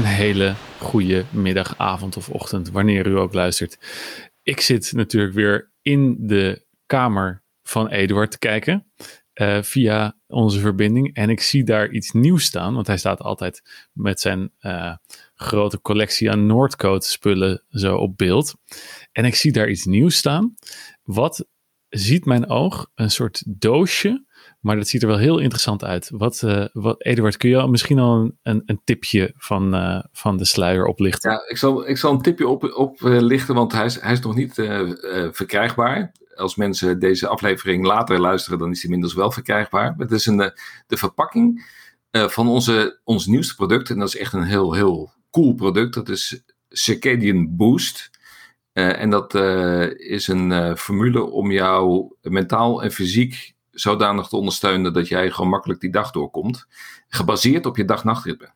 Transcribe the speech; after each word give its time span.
Een 0.00 0.06
hele 0.06 0.54
goede 0.78 1.24
middag, 1.30 1.78
avond 1.78 2.16
of 2.16 2.28
ochtend, 2.28 2.70
wanneer 2.70 3.06
u 3.06 3.18
ook 3.18 3.32
luistert. 3.32 3.78
Ik 4.42 4.60
zit 4.60 4.92
natuurlijk 4.92 5.34
weer 5.34 5.72
in 5.82 6.16
de 6.20 6.66
kamer 6.86 7.42
van 7.62 7.88
Eduard 7.88 8.30
te 8.30 8.38
kijken 8.38 8.86
uh, 9.34 9.62
via 9.62 10.16
onze 10.26 10.60
verbinding. 10.60 11.14
En 11.14 11.30
ik 11.30 11.40
zie 11.40 11.64
daar 11.64 11.90
iets 11.90 12.10
nieuws 12.10 12.44
staan, 12.44 12.74
want 12.74 12.86
hij 12.86 12.96
staat 12.96 13.20
altijd 13.20 13.88
met 13.92 14.20
zijn 14.20 14.52
uh, 14.60 14.96
grote 15.34 15.80
collectie 15.80 16.30
aan 16.30 16.46
Noordcoat 16.46 17.04
spullen 17.04 17.64
zo 17.68 17.96
op 17.96 18.18
beeld. 18.18 18.54
En 19.12 19.24
ik 19.24 19.34
zie 19.34 19.52
daar 19.52 19.68
iets 19.68 19.84
nieuws 19.84 20.16
staan. 20.16 20.54
Wat 21.02 21.46
ziet 21.88 22.24
mijn 22.24 22.48
oog? 22.48 22.90
Een 22.94 23.10
soort 23.10 23.42
doosje 23.46 24.24
maar 24.60 24.76
dat 24.76 24.88
ziet 24.88 25.02
er 25.02 25.08
wel 25.08 25.18
heel 25.18 25.38
interessant 25.38 25.84
uit. 25.84 26.10
Wat, 26.12 26.42
uh, 26.42 26.66
wat 26.72 27.04
Eduard, 27.04 27.36
kun 27.36 27.50
je 27.50 27.68
misschien 27.68 27.98
al 27.98 28.16
een, 28.16 28.38
een, 28.42 28.62
een 28.66 28.80
tipje 28.84 29.32
van, 29.36 29.74
uh, 29.74 30.02
van 30.12 30.36
de 30.36 30.44
sluier 30.44 30.86
oplichten? 30.86 31.30
Ja, 31.30 31.48
ik 31.48 31.56
zal, 31.56 31.88
ik 31.88 31.96
zal 31.96 32.12
een 32.12 32.22
tipje 32.22 32.48
oplichten, 32.48 32.80
op, 32.80 33.00
want 33.46 33.72
hij 33.72 33.84
is, 33.84 34.00
hij 34.00 34.12
is 34.12 34.20
nog 34.20 34.34
niet 34.34 34.58
uh, 34.58 34.90
verkrijgbaar. 35.30 36.12
Als 36.34 36.54
mensen 36.54 36.98
deze 36.98 37.26
aflevering 37.28 37.84
later 37.84 38.20
luisteren, 38.20 38.58
dan 38.58 38.70
is 38.70 38.76
hij 38.82 38.84
inmiddels 38.84 39.14
wel 39.14 39.30
verkrijgbaar. 39.30 39.94
Het 39.96 40.10
is 40.10 40.26
een, 40.26 40.52
de 40.86 40.96
verpakking 40.96 41.78
van 42.10 42.48
onze, 42.48 43.00
ons 43.04 43.26
nieuwste 43.26 43.54
product. 43.54 43.90
En 43.90 43.98
dat 43.98 44.08
is 44.08 44.16
echt 44.16 44.32
een 44.32 44.42
heel, 44.42 44.72
heel 44.72 45.12
cool 45.30 45.54
product. 45.54 45.94
Dat 45.94 46.08
is 46.08 46.42
Circadian 46.68 47.56
Boost. 47.56 48.10
en 48.72 49.10
dat 49.10 49.34
is 49.96 50.28
een 50.28 50.76
formule 50.76 51.22
om 51.22 51.50
jou 51.50 52.14
mentaal 52.20 52.82
en 52.82 52.92
fysiek 52.92 53.54
zodanig 53.80 54.28
te 54.28 54.36
ondersteunen 54.36 54.92
dat 54.92 55.08
jij 55.08 55.30
gewoon 55.30 55.50
makkelijk 55.50 55.80
die 55.80 55.90
dag 55.90 56.10
doorkomt. 56.10 56.66
Gebaseerd 57.08 57.66
op 57.66 57.76
je 57.76 57.84
dag-nachtritme. 57.84 58.50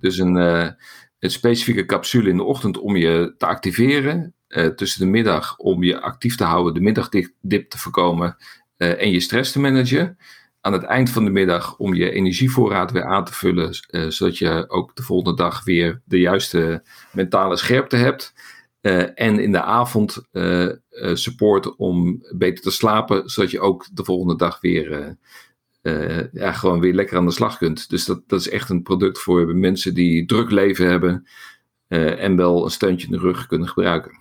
Dus 0.00 0.18
een, 0.18 0.36
uh, 0.36 0.68
een, 1.18 1.30
specifieke 1.30 1.84
capsule 1.84 2.28
in 2.28 2.36
de 2.36 2.42
ochtend 2.42 2.78
om 2.78 2.96
je 2.96 3.34
te 3.38 3.46
activeren. 3.46 4.34
Uh, 4.48 4.66
tussen 4.66 5.00
de 5.00 5.06
middag 5.06 5.56
om 5.56 5.82
je 5.82 6.00
actief 6.00 6.36
te 6.36 6.44
houden, 6.44 6.74
de 6.74 6.80
middagdip 6.80 7.70
te 7.70 7.78
voorkomen 7.78 8.36
uh, 8.78 9.02
en 9.02 9.10
je 9.10 9.20
stress 9.20 9.52
te 9.52 9.60
managen. 9.60 10.18
Aan 10.60 10.72
het 10.72 10.82
eind 10.82 11.10
van 11.10 11.24
de 11.24 11.30
middag 11.30 11.76
om 11.76 11.94
je 11.94 12.10
energievoorraad 12.10 12.90
weer 12.90 13.04
aan 13.04 13.24
te 13.24 13.32
vullen, 13.32 13.74
zodat 14.12 14.38
je 14.38 14.64
ook 14.68 14.96
de 14.96 15.02
volgende 15.02 15.36
dag 15.36 15.64
weer 15.64 16.02
de 16.04 16.18
juiste 16.18 16.82
mentale 17.12 17.56
scherpte 17.56 17.96
hebt. 17.96 18.34
Uh, 18.86 19.02
en 19.14 19.38
in 19.38 19.52
de 19.52 19.62
avond 19.62 20.26
uh, 20.32 20.72
support 21.12 21.76
om 21.76 22.24
beter 22.36 22.62
te 22.62 22.70
slapen, 22.70 23.28
zodat 23.28 23.50
je 23.50 23.60
ook 23.60 23.86
de 23.92 24.04
volgende 24.04 24.36
dag 24.36 24.60
weer, 24.60 25.16
ja, 26.32 26.52
gewoon 26.52 26.80
weer 26.80 26.94
lekker 26.94 27.16
aan 27.16 27.26
de 27.26 27.32
slag 27.32 27.58
kunt. 27.58 27.90
Dus 27.90 28.04
dat, 28.04 28.22
dat 28.26 28.40
is 28.40 28.48
echt 28.48 28.70
een 28.70 28.82
product 28.82 29.18
voor 29.18 29.56
mensen 29.56 29.94
die 29.94 30.26
druk 30.26 30.50
leven 30.50 30.88
hebben 30.88 31.26
en 31.88 32.36
wel 32.36 32.64
een 32.64 32.70
steuntje 32.70 33.06
in 33.06 33.12
de 33.12 33.18
rug 33.18 33.46
kunnen 33.46 33.68
gebruiken. 33.68 34.12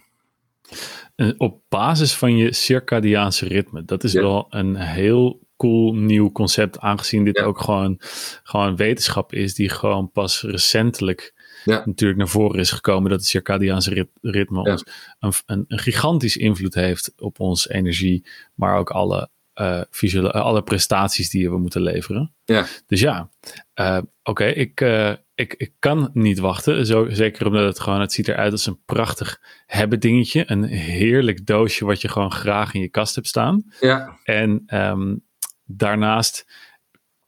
Op 1.38 1.62
basis 1.70 2.16
van 2.16 2.38
je 2.38 2.54
circadiaanse 2.54 3.48
ritme, 3.48 3.86
dat 3.86 4.04
is 4.04 4.14
wel 4.14 4.48
een 4.50 4.76
heel 4.76 5.48
cool 5.58 5.94
nieuw 5.94 6.32
concept, 6.32 6.80
aangezien 6.80 7.24
dit 7.24 7.40
ook 7.40 7.60
gewoon, 7.60 8.00
gewoon 8.44 8.76
wetenschap 8.76 9.34
is 9.34 9.54
die 9.54 9.70
gewoon 9.70 10.12
pas 10.12 10.42
recentelijk 10.42 11.35
ja. 11.66 11.84
natuurlijk 11.86 12.20
naar 12.20 12.28
voren 12.28 12.60
is 12.60 12.72
gekomen 12.72 13.10
dat 13.10 13.20
het 13.20 13.28
circadiaanse 13.28 14.08
ritme 14.22 14.60
ons 14.60 14.84
een, 15.20 15.34
een, 15.46 15.66
een, 15.68 15.80
gigantisch 15.80 16.38
invloed 16.38 16.74
heeft 16.74 17.14
op 17.18 17.40
onze 17.40 17.74
energie, 17.74 18.28
maar 18.54 18.78
ook 18.78 18.90
alle, 18.90 19.30
uh, 19.56 19.82
visuele, 19.90 20.32
alle 20.32 20.64
prestaties 20.64 21.30
die 21.30 21.50
we 21.50 21.58
moeten 21.58 21.82
leveren. 21.82 22.34
Ja. 22.44 22.66
Dus 22.88 23.00
ja, 23.00 23.30
uh, 23.76 24.00
oké, 24.24 24.46
ik, 24.46 24.82
uh, 24.82 25.14
ik, 25.36 25.54
ik 25.54 25.74
kan 25.80 26.10
niet 26.14 26.40
wachten. 26.40 26.86
Zo, 26.86 27.10
zeker 27.10 27.46
omdat 27.46 27.64
het 27.64 27.80
gewoon, 27.80 28.02
het 28.02 28.14
ziet 28.14 28.28
eruit 28.28 28.52
als 28.52 28.66
een 28.66 28.84
prachtig 28.86 29.42
hebben 29.66 30.00
dingetje. 30.00 30.44
Een 30.48 30.64
heerlijk 30.64 31.46
doosje 31.46 31.86
wat 31.86 32.02
je 32.02 32.08
gewoon 32.08 32.32
graag 32.32 32.74
in 32.74 32.82
je 32.82 32.90
kast 32.90 33.16
hebt 33.16 33.28
staan. 33.28 33.64
Ja. 33.80 34.20
En 34.24 34.64
um, 34.68 35.24
daarnaast 35.66 36.46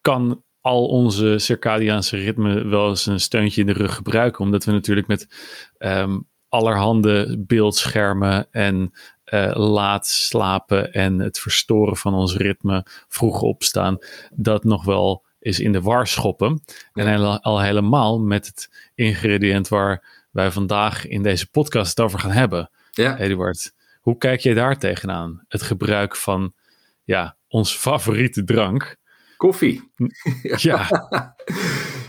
kan 0.01 0.43
al 0.67 0.85
onze 0.85 1.39
circadiaanse 1.39 2.17
ritme 2.17 2.63
wel 2.63 2.89
eens 2.89 3.05
een 3.05 3.19
steuntje 3.19 3.61
in 3.61 3.67
de 3.67 3.73
rug 3.73 3.95
gebruiken. 3.95 4.43
Omdat 4.43 4.63
we 4.63 4.71
natuurlijk 4.71 5.07
met 5.07 5.27
um, 5.77 6.27
allerhande 6.49 7.35
beeldschermen 7.39 8.47
en 8.51 8.93
uh, 9.25 9.55
laat 9.55 10.07
slapen 10.07 10.93
en 10.93 11.19
het 11.19 11.39
verstoren 11.39 11.97
van 11.97 12.13
ons 12.13 12.35
ritme, 12.35 12.85
vroeg 13.07 13.41
opstaan, 13.41 13.97
dat 14.33 14.63
nog 14.63 14.85
wel 14.85 15.25
is 15.39 15.59
in 15.59 15.71
de 15.71 15.81
war 15.81 16.07
schoppen. 16.07 16.61
En 16.93 17.41
al 17.41 17.61
helemaal 17.61 18.19
met 18.19 18.45
het 18.45 18.91
ingrediënt 18.95 19.67
waar 19.67 20.25
wij 20.31 20.51
vandaag 20.51 21.07
in 21.07 21.23
deze 21.23 21.49
podcast 21.49 21.89
het 21.89 21.99
over 21.99 22.19
gaan 22.19 22.31
hebben. 22.31 22.69
Ja. 22.91 23.17
Eduard, 23.17 23.73
hoe 24.01 24.17
kijk 24.17 24.39
jij 24.39 24.53
daar 24.53 24.77
tegenaan? 24.77 25.45
Het 25.47 25.61
gebruik 25.61 26.15
van 26.15 26.53
ja, 27.03 27.37
ons 27.47 27.75
favoriete 27.75 28.43
drank 28.43 28.97
Koffie. 29.37 29.91
Ja. 30.41 31.07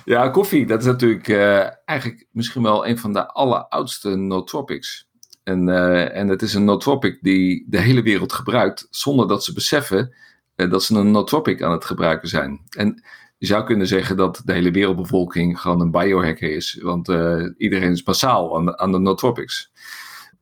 ja, 0.04 0.28
koffie, 0.28 0.66
dat 0.66 0.80
is 0.80 0.86
natuurlijk 0.86 1.28
uh, 1.28 1.66
eigenlijk 1.84 2.26
misschien 2.30 2.62
wel 2.62 2.86
een 2.86 2.98
van 2.98 3.12
de 3.12 3.26
alleroudste 3.26 4.16
nootropics. 4.16 5.08
En, 5.44 5.68
uh, 5.68 6.16
en 6.16 6.28
het 6.28 6.42
is 6.42 6.54
een 6.54 6.64
nootropic 6.64 7.18
die 7.20 7.66
de 7.68 7.78
hele 7.78 8.02
wereld 8.02 8.32
gebruikt 8.32 8.86
zonder 8.90 9.28
dat 9.28 9.44
ze 9.44 9.52
beseffen 9.52 10.14
uh, 10.56 10.70
dat 10.70 10.84
ze 10.84 10.94
een 10.94 11.10
nootropic 11.10 11.62
aan 11.62 11.72
het 11.72 11.84
gebruiken 11.84 12.28
zijn. 12.28 12.60
En 12.76 13.02
je 13.38 13.46
zou 13.46 13.64
kunnen 13.64 13.86
zeggen 13.86 14.16
dat 14.16 14.42
de 14.44 14.52
hele 14.52 14.70
wereldbevolking 14.70 15.60
gewoon 15.60 15.80
een 15.80 15.90
biohacker 15.90 16.50
is, 16.50 16.78
want 16.82 17.08
iedereen 17.56 17.92
is 17.92 18.02
massaal 18.02 18.56
aan 18.56 18.64
de, 18.64 18.78
aan 18.78 18.92
de 18.92 18.98
nootropics. 18.98 19.72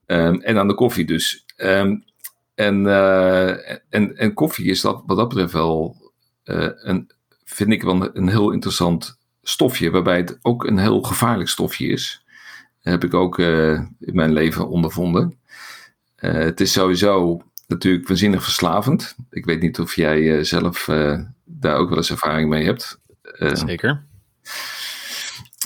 Um, 0.07 0.41
en 0.41 0.59
aan 0.59 0.69
de 0.69 0.75
koffie 0.75 1.05
dus. 1.05 1.45
Um, 1.57 2.05
en, 2.55 2.87
en, 3.89 4.17
en 4.17 4.35
koffie 4.35 4.67
is 4.67 4.81
dat, 4.81 5.03
wat 5.07 5.17
dat 5.17 5.29
betreft 5.29 5.53
wel 5.53 6.06
een, 6.47 7.11
vind 7.45 7.73
ik 7.73 7.83
wel 7.83 8.17
een, 8.17 8.29
heel 8.29 8.51
interessant 8.51 9.19
stofje, 9.43 9.91
waarbij 9.91 10.17
het 10.17 10.39
ook 10.43 10.65
een 10.65 10.79
heel 10.79 11.03
gevaarlijk 11.03 11.49
stofje 11.49 11.87
is. 11.87 12.25
Dat 12.83 12.93
heb 12.93 13.05
ik 13.05 13.15
ook 13.15 13.39
uh, 13.39 13.81
in 14.01 14.15
mijn 14.15 14.33
leven 14.33 14.69
ondervonden. 14.69 15.39
Uh, 16.21 16.33
het 16.33 16.61
is 16.61 16.73
sowieso 16.73 17.43
natuurlijk 17.67 18.09
waanzinnig 18.09 18.43
verslavend. 18.43 19.17
Ik 19.31 19.45
weet 19.45 19.61
niet 19.61 19.79
of 19.79 19.97
jij 19.97 20.45
zelf 20.45 20.85
daar 21.45 21.77
ook 21.77 21.89
wel 21.89 21.99
eens 21.99 22.11
ervaring 22.11 22.49
mee 22.49 22.65
hebt. 22.65 23.01
Zeker. 23.39 24.05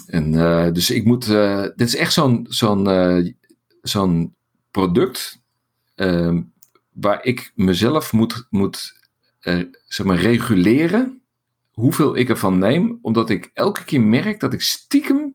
En 0.07 0.33
dus 0.73 0.91
ik 0.91 1.05
moet, 1.05 1.27
dit 1.77 1.87
is 1.89 1.97
echt 1.97 2.13
zo'n 2.13 2.47
zo'n 2.49 3.35
zo'n 3.83 4.35
product 4.71 5.41
waar 6.93 7.25
ik 7.25 7.53
mezelf 7.55 8.13
moet, 8.13 8.47
moet 8.51 9.00
uh, 9.43 9.65
zeg 9.87 10.07
maar, 10.07 10.17
reguleren 10.17 11.23
hoeveel 11.71 12.17
ik 12.17 12.29
ervan 12.29 12.59
neem, 12.59 12.99
omdat 13.03 13.31
ik 13.31 13.51
elke 13.55 13.85
keer 13.85 14.01
merk 14.01 14.41
dat 14.41 14.53
ik 14.53 14.61
stiekem 14.61 15.35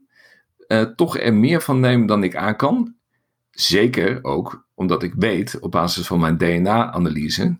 uh, 0.68 0.82
toch 0.82 1.18
er 1.18 1.34
meer 1.34 1.62
van 1.62 1.80
neem 1.80 2.06
dan 2.06 2.24
ik 2.24 2.36
aan 2.36 2.56
kan. 2.56 2.96
Zeker 3.50 4.24
ook 4.24 4.68
omdat 4.74 5.04
ik 5.04 5.14
weet, 5.14 5.60
op 5.60 5.72
basis 5.72 6.08
van 6.08 6.20
mijn 6.20 6.38
DNA-analyse, 6.38 7.60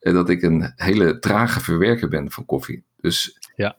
uh, 0.00 0.12
dat 0.12 0.28
ik 0.28 0.42
een 0.42 0.72
hele 0.76 1.18
trage 1.18 1.60
verwerker 1.60 2.08
ben 2.08 2.30
van 2.30 2.44
koffie. 2.44 2.84
Dus 2.96 3.38
ja. 3.54 3.78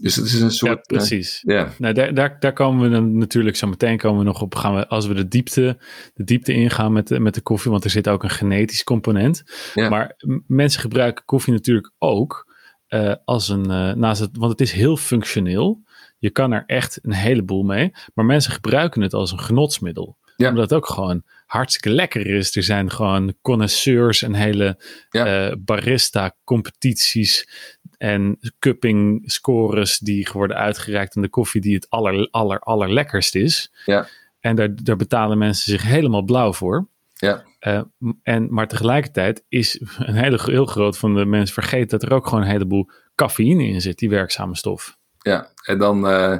Dus 0.00 0.16
het 0.16 0.24
is 0.24 0.40
een 0.40 0.50
soort. 0.50 0.70
Ja, 0.70 0.96
precies. 0.96 1.42
Uh, 1.44 1.54
yeah. 1.54 1.70
nou, 1.78 1.94
daar, 1.94 2.14
daar, 2.14 2.36
daar 2.40 2.52
komen 2.52 2.82
we 2.82 2.94
dan 2.94 3.18
natuurlijk 3.18 3.56
zo 3.56 3.66
meteen 3.66 3.98
komen 3.98 4.18
we 4.18 4.24
nog 4.24 4.42
op. 4.42 4.54
Gaan 4.54 4.74
we, 4.74 4.88
als 4.88 5.06
we 5.06 5.14
de 5.14 5.28
diepte, 5.28 5.78
de 6.14 6.24
diepte 6.24 6.52
ingaan 6.52 6.92
met 6.92 7.08
de, 7.08 7.20
met 7.20 7.34
de 7.34 7.40
koffie, 7.40 7.70
want 7.70 7.84
er 7.84 7.90
zit 7.90 8.08
ook 8.08 8.22
een 8.22 8.30
genetisch 8.30 8.84
component. 8.84 9.42
Yeah. 9.74 9.90
Maar 9.90 10.16
mensen 10.46 10.80
gebruiken 10.80 11.24
koffie 11.24 11.52
natuurlijk 11.52 11.92
ook 11.98 12.54
uh, 12.88 13.14
als 13.24 13.48
een. 13.48 13.70
Uh, 13.70 13.92
naast 13.92 14.20
het, 14.20 14.30
want 14.32 14.50
het 14.50 14.60
is 14.60 14.72
heel 14.72 14.96
functioneel. 14.96 15.82
Je 16.18 16.30
kan 16.30 16.52
er 16.52 16.64
echt 16.66 16.98
een 17.02 17.12
heleboel 17.12 17.62
mee. 17.62 17.92
Maar 18.14 18.24
mensen 18.24 18.52
gebruiken 18.52 19.02
het 19.02 19.14
als 19.14 19.32
een 19.32 19.40
genotsmiddel. 19.40 20.18
Omdat 20.36 20.70
het 20.70 20.72
ook 20.72 20.86
gewoon 20.86 21.22
hartstikke 21.50 21.90
lekker 21.90 22.26
is. 22.26 22.56
Er 22.56 22.62
zijn 22.62 22.90
gewoon 22.90 23.34
connoisseurs 23.42 24.22
en 24.22 24.34
hele 24.34 24.82
ja. 25.08 25.48
uh, 25.48 25.54
barista-competities 25.58 27.48
en 27.96 28.38
cupping 28.58 29.22
scores 29.30 29.98
die 29.98 30.28
worden 30.32 30.56
uitgereikt 30.56 31.16
aan 31.16 31.22
de 31.22 31.28
koffie 31.28 31.60
die 31.60 31.74
het 31.74 31.90
aller, 31.90 32.28
aller, 32.30 32.58
allerlekkerst 32.58 33.34
is. 33.34 33.72
Ja. 33.84 34.06
En 34.40 34.56
daar, 34.56 34.74
daar 34.74 34.96
betalen 34.96 35.38
mensen 35.38 35.72
zich 35.72 35.82
helemaal 35.82 36.22
blauw 36.22 36.52
voor. 36.52 36.88
Ja. 37.12 37.44
Uh, 37.60 37.82
en, 38.22 38.52
maar 38.54 38.68
tegelijkertijd 38.68 39.44
is 39.48 39.80
een 39.98 40.14
hele, 40.14 40.40
heel 40.42 40.66
groot 40.66 40.98
van 40.98 41.14
de 41.14 41.24
mensen 41.24 41.54
vergeten 41.54 41.98
dat 41.98 42.02
er 42.02 42.14
ook 42.14 42.26
gewoon 42.26 42.44
een 42.44 42.50
heleboel 42.50 42.90
cafeïne 43.14 43.64
in 43.66 43.80
zit, 43.80 43.98
die 43.98 44.10
werkzame 44.10 44.56
stof. 44.56 44.96
Ja, 45.18 45.50
en 45.64 45.78
dan, 45.78 46.10
uh, 46.10 46.38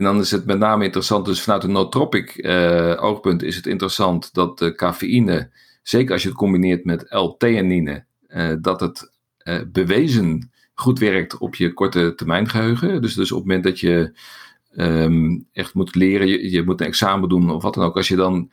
en 0.00 0.06
dan 0.06 0.20
is 0.20 0.30
het 0.30 0.46
met 0.46 0.58
name 0.58 0.84
interessant, 0.84 1.24
dus 1.24 1.42
vanuit 1.42 1.64
een 1.64 1.72
nootropic 1.72 2.36
uh, 2.36 3.02
oogpunt 3.02 3.42
is 3.42 3.56
het 3.56 3.66
interessant 3.66 4.34
dat 4.34 4.58
de 4.58 4.74
cafeïne, 4.74 5.50
zeker 5.82 6.12
als 6.12 6.22
je 6.22 6.28
het 6.28 6.36
combineert 6.36 6.84
met 6.84 7.06
L-theanine, 7.08 8.04
dat 8.60 8.80
het 8.80 9.10
bewezen 9.72 10.50
goed 10.80 10.98
werkt 10.98 11.38
op 11.38 11.54
je 11.54 11.72
korte 11.72 12.12
termijn 12.16 12.48
geheugen. 12.48 13.02
Dus, 13.02 13.14
dus 13.14 13.32
op 13.32 13.38
het 13.38 13.46
moment 13.46 13.64
dat 13.64 13.80
je 13.80 14.18
ehm, 14.70 15.38
echt 15.52 15.74
moet 15.74 15.94
leren, 15.94 16.50
je, 16.50 16.62
moet 16.62 16.80
een 16.80 16.86
examen 16.86 17.28
doen 17.28 17.50
of 17.50 17.62
wat 17.62 17.74
dan 17.74 17.84
ook. 17.84 17.96
Als 17.96 18.08
je 18.08 18.16
dan 18.16 18.50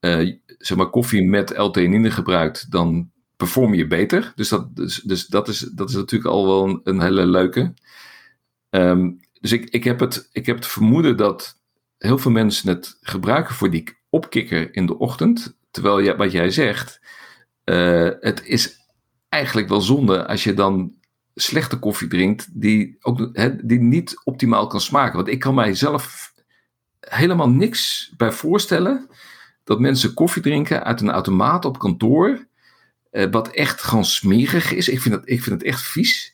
uh, 0.00 0.34
zeg 0.58 0.76
maar 0.76 0.90
koffie 0.90 1.22
met 1.22 1.56
L-theanine 1.56 2.10
gebruikt, 2.10 2.70
dan 2.70 3.10
perform 3.36 3.74
je 3.74 3.86
beter. 3.86 4.32
Dus 4.34 4.48
dat, 4.48 4.76
dus, 4.76 5.00
dus 5.00 5.26
dat, 5.26 5.48
is, 5.48 5.58
dat 5.58 5.88
is 5.88 5.94
natuurlijk 5.94 6.30
al 6.30 6.46
wel 6.46 6.68
een, 6.68 6.80
een 6.84 7.00
hele 7.00 7.26
leuke. 7.26 7.74
Um, 8.70 9.20
dus 9.40 9.52
ik, 9.52 9.70
ik, 9.70 9.84
heb 9.84 10.00
het, 10.00 10.28
ik 10.32 10.46
heb 10.46 10.56
het 10.56 10.66
vermoeden 10.66 11.16
dat 11.16 11.60
heel 11.98 12.18
veel 12.18 12.30
mensen 12.30 12.68
het 12.68 12.98
gebruiken 13.00 13.54
voor 13.54 13.70
die 13.70 13.98
opkikker 14.08 14.74
in 14.74 14.86
de 14.86 14.98
ochtend. 14.98 15.58
Terwijl 15.70 15.98
je, 15.98 16.16
wat 16.16 16.32
jij 16.32 16.50
zegt, 16.50 17.00
uh, 17.64 18.10
het 18.20 18.44
is 18.44 18.78
eigenlijk 19.28 19.68
wel 19.68 19.80
zonde 19.80 20.26
als 20.26 20.44
je 20.44 20.54
dan 20.54 20.94
slechte 21.34 21.78
koffie 21.78 22.08
drinkt 22.08 22.60
die, 22.60 22.96
ook, 23.00 23.34
die 23.62 23.80
niet 23.80 24.20
optimaal 24.24 24.66
kan 24.66 24.80
smaken. 24.80 25.16
Want 25.16 25.28
ik 25.28 25.38
kan 25.38 25.54
mijzelf 25.54 26.32
helemaal 27.00 27.50
niks 27.50 28.12
bij 28.16 28.32
voorstellen 28.32 29.08
dat 29.64 29.80
mensen 29.80 30.14
koffie 30.14 30.42
drinken 30.42 30.84
uit 30.84 31.00
een 31.00 31.10
automaat 31.10 31.64
op 31.64 31.78
kantoor, 31.78 32.46
eh, 33.10 33.30
wat 33.30 33.48
echt 33.48 33.82
gewoon 33.82 34.04
smerig 34.04 34.72
is. 34.72 34.88
Ik 34.88 35.00
vind, 35.00 35.14
het, 35.14 35.28
ik 35.28 35.42
vind 35.42 35.60
het 35.60 35.68
echt 35.68 35.82
vies. 35.82 36.29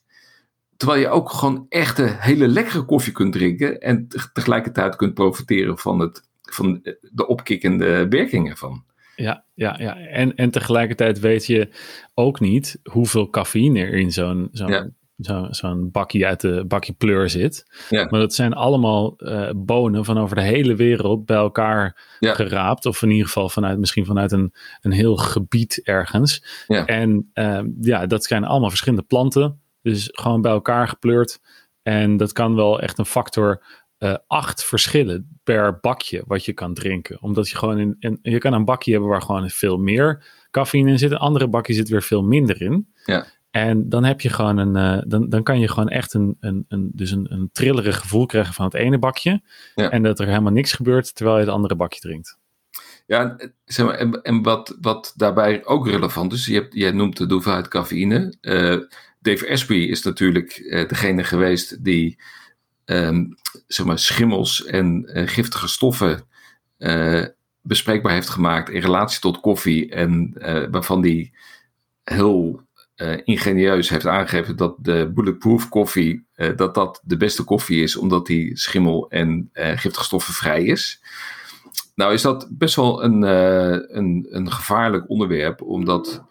Terwijl 0.76 1.00
je 1.00 1.08
ook 1.08 1.30
gewoon 1.30 1.66
echte 1.68 2.16
hele 2.18 2.48
lekkere 2.48 2.84
koffie 2.84 3.12
kunt 3.12 3.32
drinken 3.32 3.80
en 3.80 4.08
tegelijkertijd 4.32 4.96
kunt 4.96 5.14
profiteren 5.14 5.78
van, 5.78 6.00
het, 6.00 6.28
van 6.42 6.80
de 7.00 7.26
opkikkende 7.26 8.08
werkingen 8.08 8.56
van. 8.56 8.84
Ja, 9.16 9.44
ja, 9.54 9.76
ja. 9.78 9.96
En, 9.96 10.34
en 10.34 10.50
tegelijkertijd 10.50 11.20
weet 11.20 11.46
je 11.46 11.68
ook 12.14 12.40
niet 12.40 12.80
hoeveel 12.90 13.30
cafeïne 13.30 13.80
er 13.80 13.92
in 13.92 14.12
zo'n 14.12 14.48
zo'n 14.52 14.94
zo'n 15.16 15.54
zo 15.54 15.88
bakje 15.90 16.26
uit 16.26 16.40
de 16.40 16.64
bakje 16.68 16.92
pleur 16.92 17.30
zit. 17.30 17.64
Ja. 17.88 18.06
Maar 18.10 18.20
dat 18.20 18.34
zijn 18.34 18.52
allemaal 18.52 19.14
uh, 19.18 19.50
bonen 19.56 20.04
van 20.04 20.18
over 20.18 20.36
de 20.36 20.42
hele 20.42 20.74
wereld 20.74 21.26
bij 21.26 21.36
elkaar 21.36 22.16
geraapt. 22.20 22.86
Of 22.86 23.02
in 23.02 23.10
ieder 23.10 23.26
geval 23.26 23.48
vanuit, 23.48 23.78
misschien 23.78 24.04
vanuit 24.04 24.32
een, 24.32 24.54
een 24.80 24.92
heel 24.92 25.16
gebied 25.16 25.80
ergens. 25.84 26.64
Ja. 26.66 26.86
En 26.86 27.30
uh, 27.34 27.60
ja, 27.80 28.06
dat 28.06 28.24
zijn 28.24 28.44
allemaal 28.44 28.68
verschillende 28.68 29.04
planten. 29.04 29.60
Dus 29.86 30.08
gewoon 30.12 30.40
bij 30.40 30.52
elkaar 30.52 30.88
gepleurd. 30.88 31.40
En 31.82 32.16
dat 32.16 32.32
kan 32.32 32.54
wel 32.54 32.80
echt 32.80 32.98
een 32.98 33.06
factor 33.06 33.62
uh, 33.98 34.14
acht 34.26 34.64
verschillen 34.64 35.38
per 35.44 35.78
bakje 35.80 36.22
wat 36.26 36.44
je 36.44 36.52
kan 36.52 36.74
drinken. 36.74 37.22
Omdat 37.22 37.48
je 37.48 37.56
gewoon 37.56 37.78
in, 37.78 37.96
in, 37.98 38.18
je 38.22 38.38
kan 38.38 38.52
een 38.52 38.64
bakje 38.64 38.90
hebben 38.90 39.10
waar 39.10 39.22
gewoon 39.22 39.50
veel 39.50 39.78
meer 39.78 40.24
cafeïne 40.50 40.90
in 40.90 40.98
zit. 40.98 41.10
Een 41.10 41.16
andere 41.16 41.48
bakje 41.48 41.72
zit 41.72 41.88
weer 41.88 42.02
veel 42.02 42.22
minder 42.22 42.62
in. 42.62 42.92
Ja. 43.04 43.26
En 43.50 43.88
dan 43.88 44.04
heb 44.04 44.20
je 44.20 44.28
gewoon 44.28 44.58
een, 44.58 44.96
uh, 44.98 45.02
dan, 45.06 45.28
dan 45.28 45.42
kan 45.42 45.60
je 45.60 45.68
gewoon 45.68 45.88
echt 45.88 46.14
een, 46.14 46.36
een, 46.40 46.64
een, 46.68 46.90
dus 46.94 47.10
een, 47.10 47.32
een 47.32 47.48
trillerig 47.52 47.98
gevoel 47.98 48.26
krijgen 48.26 48.54
van 48.54 48.64
het 48.64 48.74
ene 48.74 48.98
bakje. 48.98 49.42
Ja. 49.74 49.90
En 49.90 50.02
dat 50.02 50.18
er 50.18 50.26
helemaal 50.26 50.52
niks 50.52 50.72
gebeurt 50.72 51.14
terwijl 51.14 51.38
je 51.38 51.44
het 51.44 51.52
andere 51.52 51.74
bakje 51.74 52.00
drinkt. 52.00 52.38
Ja, 53.06 53.36
zeg 53.64 53.86
maar, 53.86 53.94
en, 53.94 54.22
en 54.22 54.42
wat, 54.42 54.76
wat 54.80 55.12
daarbij 55.16 55.64
ook 55.64 55.86
relevant 55.86 56.32
is, 56.32 56.46
je 56.46 56.54
hebt, 56.54 56.74
jij 56.74 56.90
noemt 56.90 57.16
de 57.16 57.34
hoeveelheid 57.34 57.68
cafeïne. 57.68 58.34
Uh, 58.40 58.80
Dave 59.26 59.50
Asprey 59.50 59.82
is 59.82 60.02
natuurlijk 60.02 60.58
uh, 60.58 60.88
degene 60.88 61.24
geweest 61.24 61.84
die 61.84 62.18
um, 62.84 63.36
zeg 63.66 63.86
maar, 63.86 63.98
schimmels 63.98 64.64
en 64.64 65.10
uh, 65.12 65.28
giftige 65.28 65.68
stoffen 65.68 66.24
bespreekbaar 67.62 68.12
heeft 68.12 68.28
gemaakt 68.28 68.70
in 68.70 68.80
relatie 68.80 69.20
tot 69.20 69.40
koffie. 69.40 69.90
En 69.90 70.32
waarvan 70.70 71.00
die 71.00 71.32
heel 72.04 72.60
ingenieus 73.24 73.88
heeft 73.88 74.06
aangegeven 74.06 74.56
dat 74.56 74.76
de 74.78 75.10
bulletproof 75.14 75.68
koffie 75.68 76.26
dat 76.56 76.74
dat 76.74 77.02
de 77.04 77.16
beste 77.16 77.42
koffie 77.42 77.82
is, 77.82 77.96
omdat 77.96 78.26
die 78.26 78.56
schimmel 78.56 79.10
en 79.10 79.50
giftige 79.52 80.04
stoffen 80.04 80.34
vrij 80.34 80.64
is. 80.64 81.00
Nou 81.94 82.12
is 82.12 82.22
dat 82.22 82.48
best 82.50 82.76
wel 82.76 83.04
een, 83.04 83.22
een, 83.96 84.26
een 84.30 84.52
gevaarlijk 84.52 85.08
onderwerp, 85.08 85.62
omdat 85.62 86.24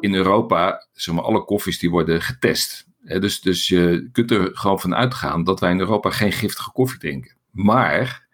in 0.00 0.14
Europa, 0.14 0.86
zeg 0.92 1.14
maar, 1.14 1.24
alle 1.24 1.44
koffies 1.44 1.78
die 1.78 1.90
worden 1.90 2.22
getest. 2.22 2.86
dus, 3.00 3.40
dus 3.40 3.68
je 3.68 4.08
kunt 4.12 4.30
er 4.30 4.50
gewoon 4.52 4.80
van 4.80 4.94
uitgaan 4.94 5.44
dat 5.44 5.60
wij 5.60 5.70
in 5.70 5.80
Europa 5.80 6.10
geen 6.10 6.32
giftige 6.32 6.72
koffie 6.72 6.98
drinken. 6.98 7.36
Maar 7.50 8.28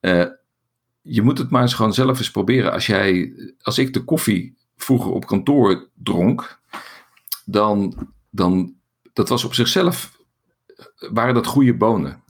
uh, 0.00 0.26
je 1.02 1.22
moet 1.22 1.38
het 1.38 1.50
maar 1.50 1.62
eens 1.62 1.74
gewoon 1.74 1.94
zelf 1.94 2.18
eens 2.18 2.30
proberen. 2.30 2.72
Als, 2.72 2.86
jij, 2.86 3.32
als 3.62 3.78
ik 3.78 3.92
de 3.92 4.04
koffie 4.04 4.56
vroeger 4.76 5.12
op 5.12 5.26
kantoor 5.26 5.88
dronk, 5.94 6.60
dan, 7.44 8.08
dan 8.30 8.74
dat 9.12 9.28
was 9.28 9.44
op 9.44 9.54
zichzelf, 9.54 10.18
waren 11.10 11.34
dat 11.34 11.46
goede 11.46 11.74
bonen. 11.74 12.22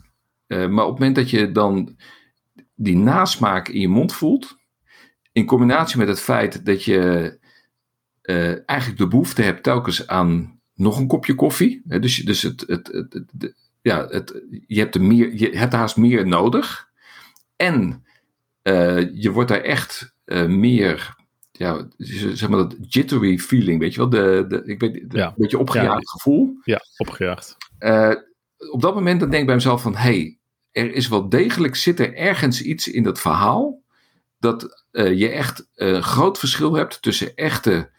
Uh, 0.47 0.69
maar 0.69 0.85
op 0.85 0.91
het 0.91 0.99
moment 0.99 1.17
dat 1.17 1.31
je 1.31 1.53
dan 1.53 1.97
die 2.75 2.97
nasmaak 2.97 3.69
in 3.69 3.81
je 3.81 3.89
mond 3.89 4.13
voelt, 4.15 4.57
in 5.33 5.47
combinatie 5.47 5.99
met 5.99 6.09
het 6.09 6.21
feit 6.21 6.65
dat 6.67 6.85
je 6.85 7.39
uh, 8.29 8.69
eigenlijk 8.69 8.99
de 8.99 9.09
behoefte 9.09 9.43
hebt 9.43 9.63
telkens 9.63 10.07
aan 10.07 10.61
nog 10.75 10.99
een 10.99 11.07
kopje 11.07 11.35
koffie. 11.35 11.83
dus 11.85 12.17
dus 12.17 12.43
het, 12.43 12.65
het, 12.67 12.87
het, 12.93 13.55
ja, 13.83 14.07
het, 14.09 14.43
je, 14.67 14.79
hebt 14.79 14.95
er 14.95 15.03
meer, 15.03 15.35
je 15.35 15.57
hebt 15.57 15.73
haast 15.73 15.97
meer 15.97 16.27
nodig. 16.27 16.89
En 17.57 18.05
uh, 18.63 19.15
je 19.15 19.31
wordt 19.31 19.49
daar 19.49 19.61
echt 19.61 20.15
uh, 20.25 20.47
meer, 20.47 21.17
ja, 21.51 21.89
zeg 21.99 22.49
maar 22.49 22.59
dat 22.59 22.77
jittery 22.89 23.39
feeling, 23.39 23.81
weet 23.81 23.95
je 23.95 23.99
wel? 23.99 24.09
De, 24.09 24.45
de, 24.49 24.63
ik 24.65 24.81
weet, 24.81 25.11
de, 25.11 25.17
ja. 25.17 25.27
een 25.27 25.35
beetje 25.37 25.59
opgejaagd 25.59 26.03
ja. 26.03 26.11
gevoel. 26.11 26.59
Ja, 26.65 26.81
opgejaagd. 26.97 27.57
op 28.71 28.81
dat 28.81 28.95
moment 28.95 29.21
dan 29.21 29.31
denk 29.31 29.41
ik 29.41 29.47
bij 29.47 29.55
mezelf 29.55 29.83
van, 29.83 29.97
hey, 29.97 30.39
er 30.71 30.93
is 30.93 31.09
wel 31.09 31.29
degelijk, 31.29 31.77
zit 31.77 32.01
er 32.01 32.15
ergens 32.15 32.63
iets 32.63 32.89
in 32.89 33.03
dat 33.03 33.21
verhaal 33.21 33.83
dat 34.39 34.85
je 34.93 35.29
echt 35.29 35.69
een 35.75 36.03
groot 36.03 36.39
verschil 36.39 36.75
hebt 36.75 37.03
tussen 37.03 37.35
echte 37.35 37.91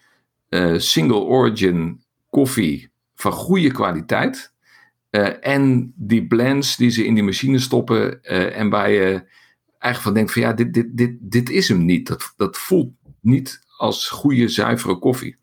uh, 0.50 0.78
single 0.78 1.20
origin 1.20 2.04
koffie 2.30 2.92
van 3.16 3.32
goede 3.32 3.72
kwaliteit. 3.72 4.54
Uh, 5.12 5.48
en 5.48 5.94
die 5.96 6.28
blends 6.28 6.76
die 6.76 6.90
ze 6.90 7.06
in 7.06 7.14
die 7.14 7.24
machine 7.24 7.60
stoppen 7.60 8.20
uh, 8.22 8.58
en 8.58 8.70
waar 8.70 8.90
je 8.90 9.28
eigenlijk 9.80 10.02
van 10.02 10.14
denkt 10.14 10.32
van 10.32 10.42
ja, 10.42 10.54
dit, 10.54 10.74
dit, 10.74 10.98
dit, 10.98 11.18
dit 11.20 11.50
is 11.50 11.68
hem 11.68 11.86
niet. 11.86 12.08
Dat, 12.08 12.34
dat 12.38 12.58
voelt 12.58 12.92
niet 13.22 13.60
als 13.78 14.10
goede 14.10 14.48
zuivere 14.48 15.00
koffie. 15.00 15.38